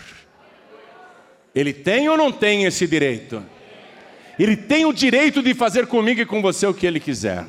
Ele 1.53 1.71
tem 1.71 2.09
ou 2.09 2.17
não 2.17 2.31
tem 2.31 2.65
esse 2.65 2.87
direito? 2.87 3.43
Ele 4.39 4.57
tem 4.57 4.85
o 4.85 4.91
direito 4.91 5.43
de 5.43 5.53
fazer 5.53 5.85
comigo 5.85 6.21
e 6.21 6.25
com 6.25 6.41
você 6.41 6.65
o 6.65 6.73
que 6.73 6.87
ele 6.87 6.99
quiser. 6.99 7.45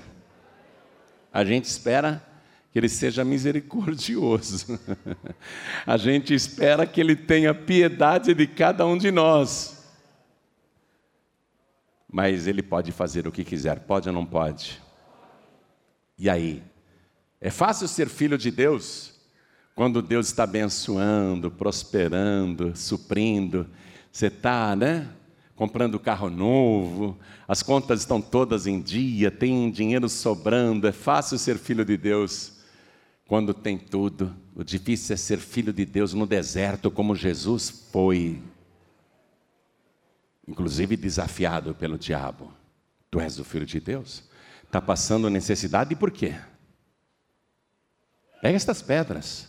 A 1.33 1.45
gente 1.45 1.65
espera 1.65 2.23
que 2.71 2.79
ele 2.79 2.89
seja 2.89 3.25
misericordioso. 3.25 4.79
A 5.87 5.97
gente 5.97 6.35
espera 6.35 6.87
que 6.87 7.01
ele 7.01 7.17
tenha 7.17 7.55
piedade 7.55 8.35
de 8.35 8.47
cada 8.47 8.85
um 8.85 8.99
de 8.99 9.11
nós. 9.11 9.95
Mas 12.13 12.47
ele 12.47 12.63
pode 12.63 12.93
fazer 12.93 13.27
o 13.27 13.33
que 13.33 13.45
quiser, 13.45 13.81
pode 13.81 14.09
ou 14.09 14.15
não 14.15 14.27
pode? 14.27 14.81
E 16.19 16.29
aí? 16.29 16.63
É 17.45 17.51
fácil 17.51 17.87
ser 17.87 18.09
filho 18.09 18.39
de 18.39 18.51
Deus 18.51 19.13
quando 19.75 20.01
Deus 20.01 20.29
está 20.29 20.45
abençoando, 20.45 21.51
prosperando, 21.51 22.75
suprindo. 22.75 23.69
Você 24.11 24.29
está, 24.29 24.75
né? 24.75 25.11
comprando 25.55 26.01
carro 26.01 26.31
novo, 26.31 27.19
as 27.47 27.63
contas 27.63 28.01
estão 28.01 28.19
todas 28.19 28.67
em 28.67 28.81
dia, 28.81 29.31
tem 29.31 29.71
dinheiro 29.71 30.09
sobrando, 30.09 30.89
é 30.89 30.93
fácil 30.93 31.37
ser 31.39 31.59
filho 31.59 31.85
de 31.85 31.99
Deus 31.99 32.55
quando 33.29 33.53
tem 33.53 33.77
tudo. 33.77 34.35
O 34.57 34.65
difícil 34.65 35.13
é 35.13 35.17
ser 35.19 35.39
filho 35.39 35.71
de 35.71 35.85
Deus 35.85 36.15
no 36.15 36.27
deserto, 36.27 36.91
como 36.91 37.15
Jesus 37.15 37.69
foi, 37.93 38.43
inclusive 40.49 40.97
desafiado 40.97 41.75
pelo 41.75 41.99
diabo. 41.99 42.51
Tu 43.11 43.21
és 43.21 43.39
o 43.39 43.45
filho 43.45 43.67
de 43.67 43.81
Deus? 43.81 44.25
Está 44.65 44.81
passando 44.81 45.29
necessidade 45.29 45.93
e 45.93 45.97
por 45.97 46.11
quê? 46.11 46.35
Pega 48.45 48.57
estas 48.57 48.83
pedras, 48.83 49.49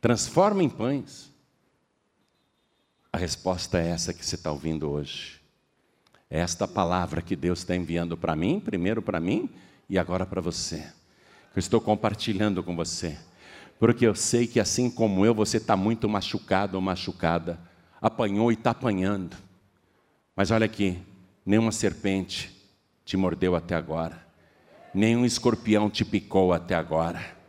transforma 0.00 0.62
em 0.62 0.68
pães. 0.68 1.32
A 3.12 3.18
resposta 3.18 3.80
é 3.80 3.88
essa 3.88 4.14
que 4.14 4.24
você 4.24 4.36
está 4.36 4.52
ouvindo 4.52 4.88
hoje. 4.88 5.40
É 6.30 6.38
esta 6.38 6.68
palavra 6.68 7.22
que 7.22 7.34
Deus 7.34 7.58
está 7.58 7.74
enviando 7.74 8.16
para 8.16 8.36
mim, 8.36 8.60
primeiro 8.60 9.02
para 9.02 9.18
mim 9.18 9.50
e 9.88 9.98
agora 9.98 10.24
para 10.24 10.40
você. 10.40 10.76
Eu 11.56 11.58
estou 11.58 11.80
compartilhando 11.80 12.62
com 12.62 12.76
você. 12.76 13.18
Porque 13.80 14.06
eu 14.06 14.14
sei 14.14 14.46
que 14.46 14.60
assim 14.60 14.88
como 14.88 15.26
eu, 15.26 15.34
você 15.34 15.56
está 15.56 15.76
muito 15.76 16.08
machucado 16.08 16.76
ou 16.76 16.80
machucada. 16.80 17.58
Apanhou 18.00 18.52
e 18.52 18.54
está 18.54 18.70
apanhando. 18.70 19.36
Mas 20.36 20.52
olha 20.52 20.66
aqui, 20.66 21.02
nenhuma 21.44 21.72
serpente 21.72 22.56
te 23.04 23.16
mordeu 23.16 23.56
até 23.56 23.74
agora. 23.74 24.24
Nenhum 24.94 25.24
escorpião 25.24 25.90
te 25.90 26.04
picou 26.04 26.52
até 26.52 26.76
agora. 26.76 27.39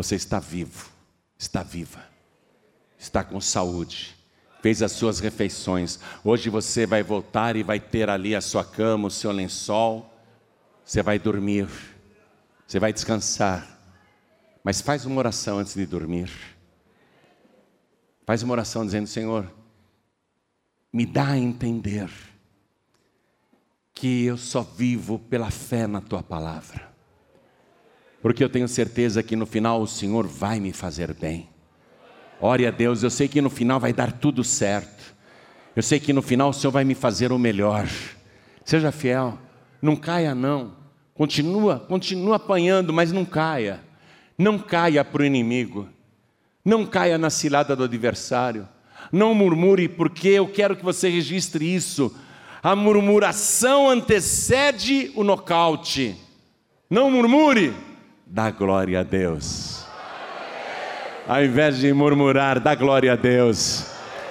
Você 0.00 0.14
está 0.14 0.40
vivo, 0.40 0.88
está 1.38 1.62
viva, 1.62 2.02
está 2.98 3.22
com 3.22 3.38
saúde, 3.38 4.16
fez 4.62 4.80
as 4.82 4.92
suas 4.92 5.20
refeições. 5.20 6.00
Hoje 6.24 6.48
você 6.48 6.86
vai 6.86 7.02
voltar 7.02 7.54
e 7.54 7.62
vai 7.62 7.78
ter 7.78 8.08
ali 8.08 8.34
a 8.34 8.40
sua 8.40 8.64
cama, 8.64 9.08
o 9.08 9.10
seu 9.10 9.30
lençol. 9.30 10.10
Você 10.82 11.02
vai 11.02 11.18
dormir, 11.18 11.68
você 12.66 12.78
vai 12.80 12.94
descansar. 12.94 13.78
Mas 14.64 14.80
faz 14.80 15.04
uma 15.04 15.18
oração 15.18 15.58
antes 15.58 15.74
de 15.74 15.84
dormir. 15.84 16.30
Faz 18.24 18.42
uma 18.42 18.52
oração 18.52 18.86
dizendo: 18.86 19.06
Senhor, 19.06 19.52
me 20.90 21.04
dá 21.04 21.32
a 21.32 21.38
entender 21.38 22.10
que 23.92 24.24
eu 24.24 24.38
só 24.38 24.62
vivo 24.62 25.18
pela 25.18 25.50
fé 25.50 25.86
na 25.86 26.00
tua 26.00 26.22
palavra 26.22 26.89
porque 28.22 28.44
eu 28.44 28.48
tenho 28.48 28.68
certeza 28.68 29.22
que 29.22 29.34
no 29.34 29.46
final 29.46 29.80
o 29.80 29.86
Senhor 29.86 30.26
vai 30.26 30.60
me 30.60 30.72
fazer 30.72 31.14
bem. 31.14 31.48
Ore 32.40 32.66
a 32.66 32.70
Deus, 32.70 33.02
eu 33.02 33.10
sei 33.10 33.28
que 33.28 33.40
no 33.40 33.50
final 33.50 33.80
vai 33.80 33.92
dar 33.92 34.12
tudo 34.12 34.44
certo. 34.44 35.14
Eu 35.74 35.82
sei 35.82 36.00
que 36.00 36.12
no 36.12 36.22
final 36.22 36.50
o 36.50 36.52
Senhor 36.52 36.70
vai 36.70 36.84
me 36.84 36.94
fazer 36.94 37.32
o 37.32 37.38
melhor. 37.38 37.86
Seja 38.64 38.92
fiel, 38.92 39.38
não 39.80 39.96
caia 39.96 40.34
não. 40.34 40.72
Continua, 41.14 41.80
continua 41.80 42.36
apanhando, 42.36 42.92
mas 42.92 43.12
não 43.12 43.24
caia. 43.24 43.80
Não 44.36 44.58
caia 44.58 45.04
para 45.04 45.22
o 45.22 45.24
inimigo. 45.24 45.88
Não 46.64 46.86
caia 46.86 47.18
na 47.18 47.30
cilada 47.30 47.76
do 47.76 47.84
adversário. 47.84 48.68
Não 49.12 49.34
murmure, 49.34 49.88
porque 49.88 50.28
eu 50.28 50.48
quero 50.48 50.76
que 50.76 50.84
você 50.84 51.08
registre 51.08 51.74
isso. 51.74 52.14
A 52.62 52.76
murmuração 52.76 53.88
antecede 53.88 55.12
o 55.14 55.24
nocaute. 55.24 56.16
Não 56.88 57.10
murmure 57.10 57.74
dá 58.32 58.48
glória 58.48 59.00
a 59.00 59.02
Deus. 59.02 59.84
Ao 61.26 61.42
invés 61.44 61.78
de 61.78 61.92
murmurar, 61.92 62.60
dá 62.60 62.76
glória 62.76 63.12
a 63.12 63.16
Deus. 63.16 63.86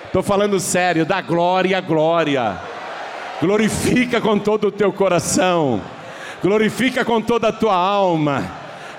Estou 0.06 0.24
falando 0.24 0.58
sério, 0.58 1.06
dá 1.06 1.22
glória 1.22 1.78
a 1.78 1.82
glória. 1.82 2.58
Glorifica 3.42 4.22
com 4.22 4.40
todo 4.40 4.68
o 4.68 4.72
teu 4.72 4.94
coração, 4.94 5.82
glorifica 6.42 7.04
com 7.04 7.22
toda 7.22 7.50
a 7.50 7.54
tua 7.54 7.76
alma, 7.76 8.50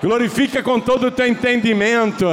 glorifica 0.03 0.63
com 0.63 0.79
todo 0.79 1.07
o 1.07 1.11
teu 1.11 1.27
entendimento 1.27 2.27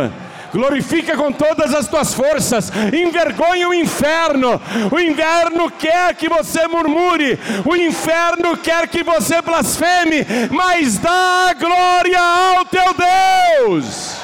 glorifica 0.52 1.16
com 1.16 1.32
todas 1.32 1.74
as 1.74 1.88
tuas 1.88 2.14
forças, 2.14 2.72
envergonha 2.94 3.70
o 3.70 3.74
inferno. 3.74 4.62
O 4.92 5.00
inferno 5.00 5.72
quer 5.72 6.16
que 6.16 6.30
você 6.30 6.68
murmure, 6.68 7.40
o 7.66 7.76
inferno 7.76 8.58
quer 8.58 8.88
que 8.88 9.04
você 9.04 9.42
blasfeme, 9.42 10.26
mas 10.52 10.98
dá 10.98 11.54
glória 11.60 12.20
ao 12.20 12.66
teu 12.66 12.94
Deus. 12.94 14.18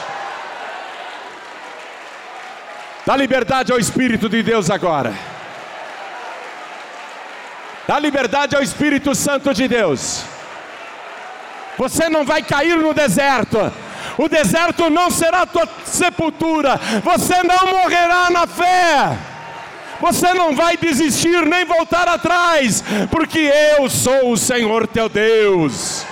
Dá 3.05 3.17
liberdade 3.17 3.71
ao 3.71 3.79
Espírito 3.79 4.29
de 4.29 4.41
Deus 4.41 4.69
agora. 4.69 5.13
Dá 7.85 7.99
liberdade 7.99 8.55
ao 8.55 8.63
Espírito 8.63 9.13
Santo 9.13 9.53
de 9.53 9.67
Deus. 9.67 10.23
Você 11.77 12.07
não 12.07 12.23
vai 12.23 12.41
cair 12.41 12.77
no 12.77 12.93
deserto 12.93 13.71
o 14.17 14.27
deserto 14.27 14.89
não 14.89 15.09
será 15.09 15.45
tua 15.45 15.67
sepultura, 15.85 16.79
você 17.03 17.41
não 17.43 17.67
morrerá 17.67 18.29
na 18.29 18.47
fé. 18.47 19.17
Você 20.01 20.33
não 20.33 20.53
vai 20.53 20.75
desistir 20.75 21.45
nem 21.45 21.63
voltar 21.63 22.07
atrás, 22.09 22.83
porque 23.09 23.39
eu 23.77 23.89
sou 23.89 24.31
o 24.31 24.37
Senhor 24.37 24.85
teu 24.85 25.07
Deus. 25.07 26.05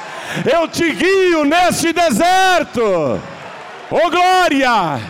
Eu 0.49 0.68
te 0.68 0.91
guio 0.93 1.43
neste 1.43 1.91
deserto. 1.91 3.22
Oh 3.89 4.10
glória! 4.10 5.02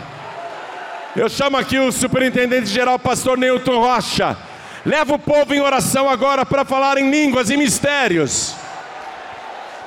Eu 1.14 1.28
chamo 1.28 1.56
aqui 1.56 1.78
o 1.78 1.92
superintendente 1.92 2.66
geral, 2.66 2.98
pastor 2.98 3.38
Newton 3.38 3.78
Rocha. 3.78 4.36
Leva 4.84 5.14
o 5.14 5.18
povo 5.18 5.54
em 5.54 5.60
oração 5.60 6.08
agora 6.08 6.44
para 6.44 6.64
falar 6.64 6.98
em 6.98 7.08
línguas 7.08 7.50
e 7.50 7.56
mistérios. 7.56 8.56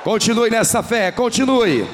Continue 0.02 0.48
nessa 0.48 0.82
fé, 0.82 1.10
continue. 1.12 1.86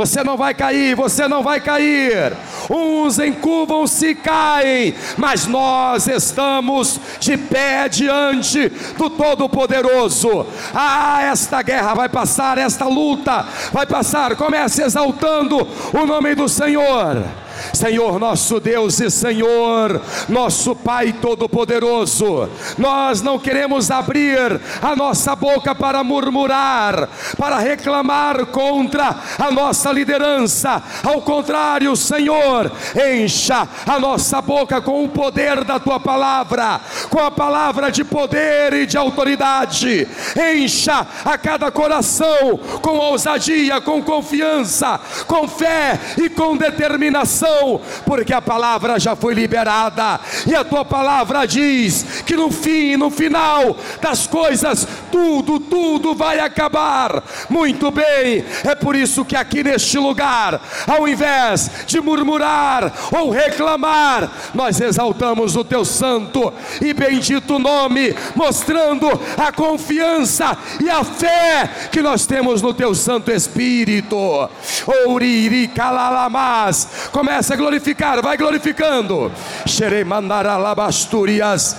Você 0.00 0.24
não 0.24 0.34
vai 0.34 0.54
cair, 0.54 0.96
você 0.96 1.28
não 1.28 1.42
vai 1.42 1.60
cair. 1.60 2.32
Uns 2.70 3.18
encurvam-se 3.18 4.06
e 4.06 4.14
caem, 4.14 4.94
mas 5.18 5.46
nós 5.46 6.06
estamos 6.06 6.98
de 7.18 7.36
pé 7.36 7.86
diante 7.86 8.70
do 8.96 9.10
Todo-Poderoso. 9.10 10.46
Ah, 10.72 11.20
esta 11.24 11.60
guerra 11.60 11.92
vai 11.92 12.08
passar, 12.08 12.56
esta 12.56 12.86
luta 12.86 13.44
vai 13.74 13.84
passar. 13.84 14.36
Comece 14.36 14.82
exaltando 14.82 15.68
o 15.92 16.06
nome 16.06 16.34
do 16.34 16.48
Senhor. 16.48 17.22
Senhor 17.72 18.18
nosso 18.18 18.60
Deus 18.60 19.00
e 19.00 19.10
Senhor 19.10 20.00
nosso 20.28 20.74
Pai 20.74 21.12
Todo-Poderoso, 21.12 22.48
nós 22.78 23.22
não 23.22 23.38
queremos 23.38 23.90
abrir 23.90 24.60
a 24.82 24.96
nossa 24.96 25.34
boca 25.34 25.74
para 25.74 26.02
murmurar, 26.02 27.08
para 27.36 27.58
reclamar 27.58 28.46
contra 28.46 29.14
a 29.38 29.50
nossa 29.50 29.92
liderança, 29.92 30.82
ao 31.04 31.20
contrário, 31.22 31.94
Senhor, 31.96 32.70
encha 33.14 33.68
a 33.86 33.98
nossa 33.98 34.40
boca 34.40 34.80
com 34.80 35.04
o 35.04 35.08
poder 35.08 35.64
da 35.64 35.78
tua 35.78 36.00
palavra, 36.00 36.80
com 37.08 37.20
a 37.20 37.30
palavra 37.30 37.90
de 37.90 38.04
poder 38.04 38.72
e 38.72 38.86
de 38.86 38.96
autoridade, 38.96 40.08
encha 40.54 41.06
a 41.24 41.36
cada 41.36 41.70
coração 41.70 42.58
com 42.80 42.96
ousadia, 42.96 43.80
com 43.80 44.02
confiança, 44.02 45.00
com 45.26 45.46
fé 45.46 45.98
e 46.16 46.28
com 46.28 46.56
determinação 46.56 47.49
porque 48.04 48.32
a 48.32 48.42
palavra 48.42 48.98
já 48.98 49.14
foi 49.16 49.34
liberada, 49.34 50.20
e 50.46 50.54
a 50.54 50.64
tua 50.64 50.84
palavra 50.84 51.46
diz 51.46 52.22
que 52.26 52.36
no 52.36 52.50
fim, 52.50 52.96
no 52.96 53.10
final 53.10 53.76
das 54.00 54.26
coisas, 54.26 54.86
tudo, 55.10 55.58
tudo 55.60 56.14
vai 56.14 56.40
acabar. 56.40 57.22
Muito 57.48 57.90
bem, 57.90 58.44
é 58.64 58.74
por 58.74 58.94
isso 58.94 59.24
que 59.24 59.36
aqui 59.36 59.62
neste 59.62 59.98
lugar, 59.98 60.60
ao 60.86 61.06
invés 61.06 61.70
de 61.86 62.00
murmurar 62.00 62.92
ou 63.12 63.30
reclamar, 63.30 64.30
nós 64.54 64.80
exaltamos 64.80 65.56
o 65.56 65.64
teu 65.64 65.84
santo 65.84 66.52
e 66.80 66.92
bendito 66.92 67.58
nome, 67.58 68.14
mostrando 68.34 69.08
a 69.36 69.52
confiança 69.52 70.56
e 70.82 70.88
a 70.88 71.02
fé 71.04 71.68
que 71.90 72.02
nós 72.02 72.26
temos 72.26 72.62
no 72.62 72.72
teu 72.72 72.94
Santo 72.94 73.30
Espírito. 73.30 74.16
Ouriri 75.06 75.68
calalamas, 75.68 77.08
começa 77.12 77.39
Começa 77.40 77.54
a 77.54 77.56
glorificar, 77.56 78.20
vai 78.20 78.36
glorificando. 78.36 79.32
Xeremandaralabasturias. 79.66 81.74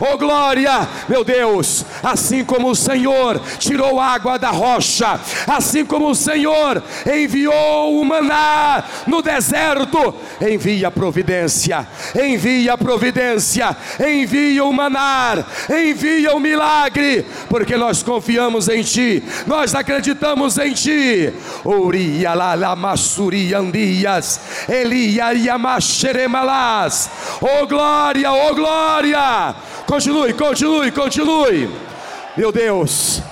Oh 0.00 0.16
glória 0.16 0.88
meu 1.08 1.22
Deus, 1.22 1.84
assim 2.02 2.44
como 2.44 2.70
o 2.70 2.74
Senhor 2.74 3.40
tirou 3.58 4.00
água 4.00 4.38
da 4.38 4.50
rocha, 4.50 5.20
assim 5.46 5.84
como 5.84 6.08
o 6.08 6.14
Senhor 6.14 6.82
enviou 7.06 8.00
o 8.00 8.04
maná 8.04 8.84
no 9.06 9.20
deserto, 9.20 10.14
envia 10.40 10.90
providência, 10.90 11.86
envia 12.14 12.78
providência, 12.78 13.76
envia 14.00 14.64
o 14.64 14.72
maná, 14.72 15.44
envia 15.68 16.34
o 16.34 16.40
milagre, 16.40 17.26
porque 17.48 17.76
nós 17.76 18.02
confiamos 18.02 18.68
em 18.68 18.82
Ti, 18.82 19.22
nós 19.46 19.74
acreditamos 19.74 20.56
em 20.56 20.72
Ti. 20.72 21.32
Uria 21.64 22.32
la 22.94 23.54
la 23.54 23.54
masuri 23.54 23.54
andias, 23.54 24.40
Elia 24.68 25.32
yamaxeremalás. 25.32 27.10
Oh 27.40 27.66
glória, 27.66 28.32
oh 28.32 28.54
glória! 28.54 29.54
Continue, 29.86 30.32
continue, 30.34 30.92
continue. 30.92 31.70
Meu 32.36 32.52
Deus, 32.52 33.22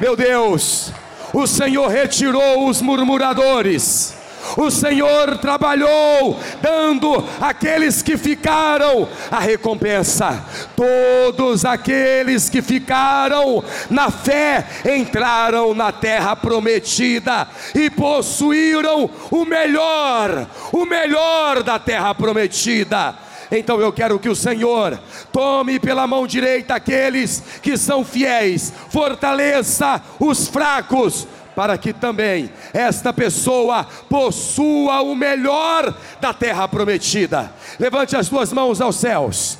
meu 0.00 0.16
Deus, 0.16 0.92
o 1.32 1.46
Senhor 1.46 1.88
retirou 1.88 2.68
os 2.68 2.80
murmuradores. 2.80 4.14
O 4.56 4.70
Senhor 4.70 5.38
trabalhou, 5.38 6.38
dando 6.60 7.24
àqueles 7.40 8.02
que 8.02 8.16
ficaram 8.16 9.08
a 9.30 9.38
recompensa. 9.38 10.44
Todos 10.76 11.64
aqueles 11.64 12.48
que 12.48 12.60
ficaram 12.60 13.62
na 13.88 14.10
fé 14.10 14.66
entraram 14.96 15.74
na 15.74 15.92
terra 15.92 16.36
prometida 16.36 17.48
e 17.74 17.88
possuíram 17.90 19.08
o 19.30 19.44
melhor, 19.44 20.46
o 20.72 20.84
melhor 20.84 21.62
da 21.62 21.78
terra 21.78 22.14
prometida. 22.14 23.14
Então 23.50 23.78
eu 23.80 23.92
quero 23.92 24.18
que 24.18 24.30
o 24.30 24.36
Senhor 24.36 24.98
tome 25.30 25.78
pela 25.78 26.06
mão 26.06 26.26
direita 26.26 26.74
aqueles 26.74 27.42
que 27.60 27.76
são 27.76 28.02
fiéis, 28.02 28.72
fortaleça 28.88 30.00
os 30.18 30.48
fracos, 30.48 31.28
para 31.54 31.76
que 31.76 31.92
também 31.92 32.50
esta 32.72 33.12
pessoa 33.12 33.84
possua 34.08 35.02
o 35.02 35.14
melhor 35.14 35.94
da 36.20 36.32
terra 36.32 36.66
prometida. 36.68 37.52
Levante 37.78 38.16
as 38.16 38.28
duas 38.28 38.52
mãos 38.52 38.80
aos 38.80 38.96
céus, 38.96 39.58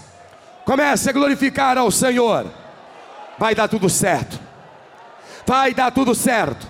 comece 0.65 1.11
a 1.11 1.13
glorificar 1.13 1.77
ao 1.79 1.91
Senhor. 1.91 2.47
Vai 3.39 3.55
dar 3.55 3.69
tudo 3.69 3.89
certo, 3.89 4.39
vai 5.47 5.75
dar 5.75 5.91
tudo 5.91 6.15
certo, 6.15 6.67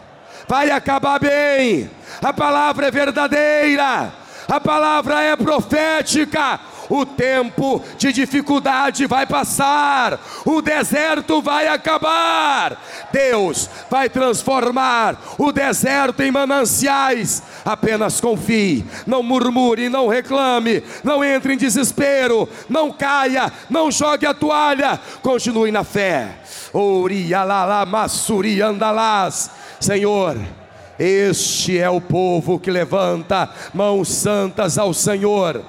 vai 0.48 0.70
acabar 0.70 1.18
bem. 1.18 1.90
A 2.22 2.32
palavra 2.32 2.86
é 2.86 2.90
verdadeira, 2.90 4.12
a 4.49 4.61
palavra 4.61 5.22
é 5.22 5.36
profética 5.36 6.61
o 6.88 7.07
tempo 7.07 7.82
de 7.97 8.12
dificuldade 8.12 9.07
vai 9.07 9.26
passar, 9.26 10.20
o 10.45 10.61
deserto 10.61 11.40
vai 11.40 11.66
acabar. 11.66 12.78
Deus 13.11 13.68
vai 13.90 14.11
transformar 14.11 15.18
o 15.38 15.51
deserto 15.53 16.22
em 16.22 16.30
mananciais. 16.30 17.43
Apenas 17.64 18.20
confie, 18.20 18.84
não 19.07 19.22
murmure, 19.22 19.88
não 19.88 20.07
reclame, 20.07 20.82
não 21.03 21.24
entre 21.24 21.55
em 21.55 21.57
desespero, 21.57 22.47
não 22.68 22.93
caia, 22.93 23.51
não 23.70 23.90
jogue 23.90 24.26
a 24.26 24.34
toalha, 24.34 25.01
continue 25.22 25.72
na 25.72 25.84
fé. 25.84 26.40
Senhor, 29.80 30.36
este 31.03 31.78
é 31.78 31.90
o 31.90 32.00
povo 32.00 32.59
que 32.59 32.70
levanta 32.70 33.50
mãos 33.74 34.09
santas 34.09 34.78
ao 34.78 34.94
Senhor. 34.94 35.62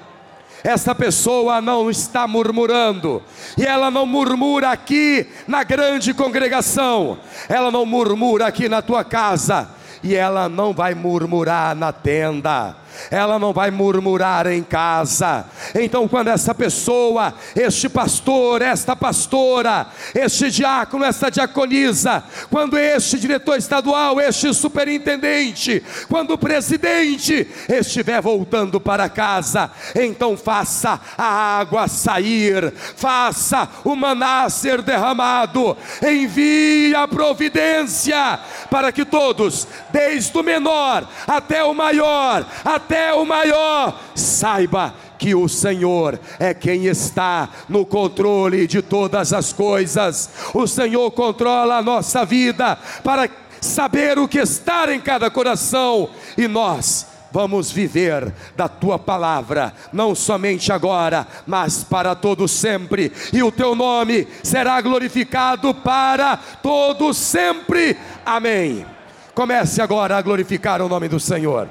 Essa 0.62 0.94
pessoa 0.94 1.60
não 1.60 1.90
está 1.90 2.26
murmurando, 2.26 3.22
e 3.58 3.66
ela 3.66 3.90
não 3.90 4.06
murmura 4.06 4.70
aqui 4.70 5.26
na 5.46 5.62
grande 5.62 6.14
congregação, 6.14 7.18
ela 7.48 7.70
não 7.70 7.84
murmura 7.84 8.46
aqui 8.46 8.66
na 8.68 8.80
tua 8.80 9.04
casa, 9.04 9.68
e 10.02 10.14
ela 10.14 10.48
não 10.48 10.72
vai 10.72 10.94
murmurar 10.94 11.74
na 11.74 11.92
tenda 11.92 12.76
ela 13.10 13.38
não 13.38 13.52
vai 13.52 13.70
murmurar 13.70 14.46
em 14.46 14.62
casa. 14.62 15.46
Então, 15.74 16.06
quando 16.06 16.28
essa 16.28 16.54
pessoa, 16.54 17.34
este 17.54 17.88
pastor, 17.88 18.62
esta 18.62 18.94
pastora, 18.94 19.86
este 20.14 20.50
diácono, 20.50 21.04
esta 21.04 21.30
diaconisa, 21.30 22.24
quando 22.50 22.76
este 22.76 23.18
diretor 23.18 23.56
estadual, 23.56 24.20
este 24.20 24.52
superintendente, 24.52 25.82
quando 26.08 26.32
o 26.32 26.38
presidente 26.38 27.46
estiver 27.68 28.20
voltando 28.20 28.80
para 28.80 29.08
casa, 29.08 29.70
então 29.94 30.36
faça 30.36 31.00
a 31.16 31.58
água 31.58 31.88
sair, 31.88 32.72
faça 32.96 33.68
o 33.84 33.94
maná 33.94 34.48
ser 34.48 34.82
derramado, 34.82 35.76
envie 36.02 36.94
a 36.94 37.06
providência 37.08 38.38
para 38.70 38.92
que 38.92 39.04
todos, 39.04 39.66
desde 39.90 40.36
o 40.36 40.42
menor 40.42 41.06
até 41.26 41.64
o 41.64 41.74
maior, 41.74 42.46
até 42.64 42.83
até 42.84 43.14
o 43.14 43.24
maior, 43.24 43.98
saiba 44.14 44.94
que 45.18 45.34
o 45.34 45.48
Senhor 45.48 46.20
é 46.38 46.52
quem 46.52 46.84
está 46.84 47.48
no 47.66 47.86
controle 47.86 48.66
de 48.66 48.82
todas 48.82 49.32
as 49.32 49.54
coisas. 49.54 50.28
O 50.52 50.66
Senhor 50.66 51.10
controla 51.12 51.78
a 51.78 51.82
nossa 51.82 52.26
vida 52.26 52.78
para 53.02 53.28
saber 53.58 54.18
o 54.18 54.28
que 54.28 54.38
está 54.38 54.92
em 54.92 55.00
cada 55.00 55.30
coração 55.30 56.10
e 56.36 56.46
nós 56.46 57.06
vamos 57.32 57.72
viver 57.72 58.32
da 58.54 58.68
tua 58.68 58.98
palavra, 58.98 59.72
não 59.92 60.14
somente 60.14 60.70
agora, 60.70 61.26
mas 61.46 61.82
para 61.82 62.14
todo 62.14 62.46
sempre, 62.46 63.10
e 63.32 63.42
o 63.42 63.50
teu 63.50 63.74
nome 63.74 64.28
será 64.42 64.80
glorificado 64.80 65.74
para 65.74 66.36
todo 66.36 67.12
sempre. 67.12 67.96
Amém. 68.24 68.86
Comece 69.34 69.82
agora 69.82 70.16
a 70.16 70.22
glorificar 70.22 70.80
o 70.80 70.88
nome 70.88 71.08
do 71.08 71.18
Senhor. 71.18 71.68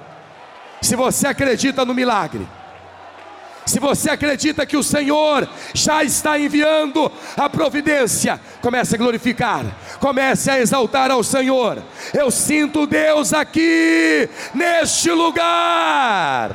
Se 0.83 0.95
você 0.97 1.27
acredita 1.27 1.85
no 1.85 1.93
milagre, 1.93 2.45
se 3.65 3.79
você 3.79 4.09
acredita 4.09 4.65
que 4.65 4.75
o 4.75 4.83
Senhor 4.83 5.47
já 5.73 6.03
está 6.03 6.37
enviando 6.37 7.09
a 7.37 7.49
providência, 7.49 8.37
comece 8.61 8.95
a 8.95 8.97
glorificar, 8.97 9.63
comece 10.01 10.51
a 10.51 10.59
exaltar 10.59 11.09
ao 11.09 11.23
Senhor. 11.23 11.81
Eu 12.13 12.29
sinto 12.29 12.85
Deus 12.85 13.31
aqui 13.33 14.29
neste 14.53 15.09
lugar. 15.09 16.51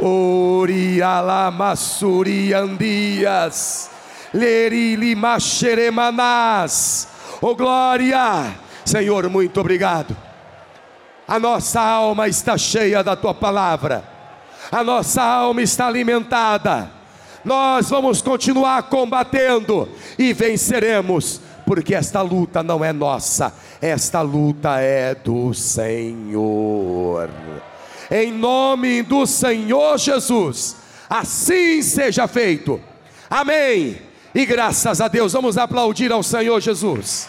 Orialamassuri 0.00 2.52
andias, 2.52 3.88
lerilimaxeremanás. 4.34 7.06
Oh 7.40 7.54
glória, 7.54 8.52
Senhor, 8.84 9.30
muito 9.30 9.60
obrigado 9.60 10.27
a 11.28 11.38
nossa 11.38 11.78
alma 11.78 12.26
está 12.26 12.56
cheia 12.56 13.04
da 13.04 13.14
tua 13.14 13.34
palavra, 13.34 14.02
a 14.72 14.82
nossa 14.82 15.22
alma 15.22 15.60
está 15.60 15.86
alimentada. 15.86 16.90
Nós 17.44 17.90
vamos 17.90 18.22
continuar 18.22 18.84
combatendo 18.84 19.88
e 20.18 20.32
venceremos, 20.32 21.40
porque 21.66 21.94
esta 21.94 22.22
luta 22.22 22.62
não 22.62 22.82
é 22.82 22.92
nossa, 22.92 23.52
esta 23.80 24.22
luta 24.22 24.80
é 24.80 25.14
do 25.14 25.52
Senhor. 25.52 27.28
Em 28.10 28.32
nome 28.32 29.02
do 29.02 29.26
Senhor 29.26 29.98
Jesus, 29.98 30.76
assim 31.10 31.82
seja 31.82 32.26
feito. 32.26 32.80
Amém. 33.28 33.98
E 34.34 34.46
graças 34.46 35.00
a 35.00 35.08
Deus, 35.08 35.34
vamos 35.34 35.58
aplaudir 35.58 36.10
ao 36.10 36.22
Senhor 36.22 36.58
Jesus. 36.60 37.28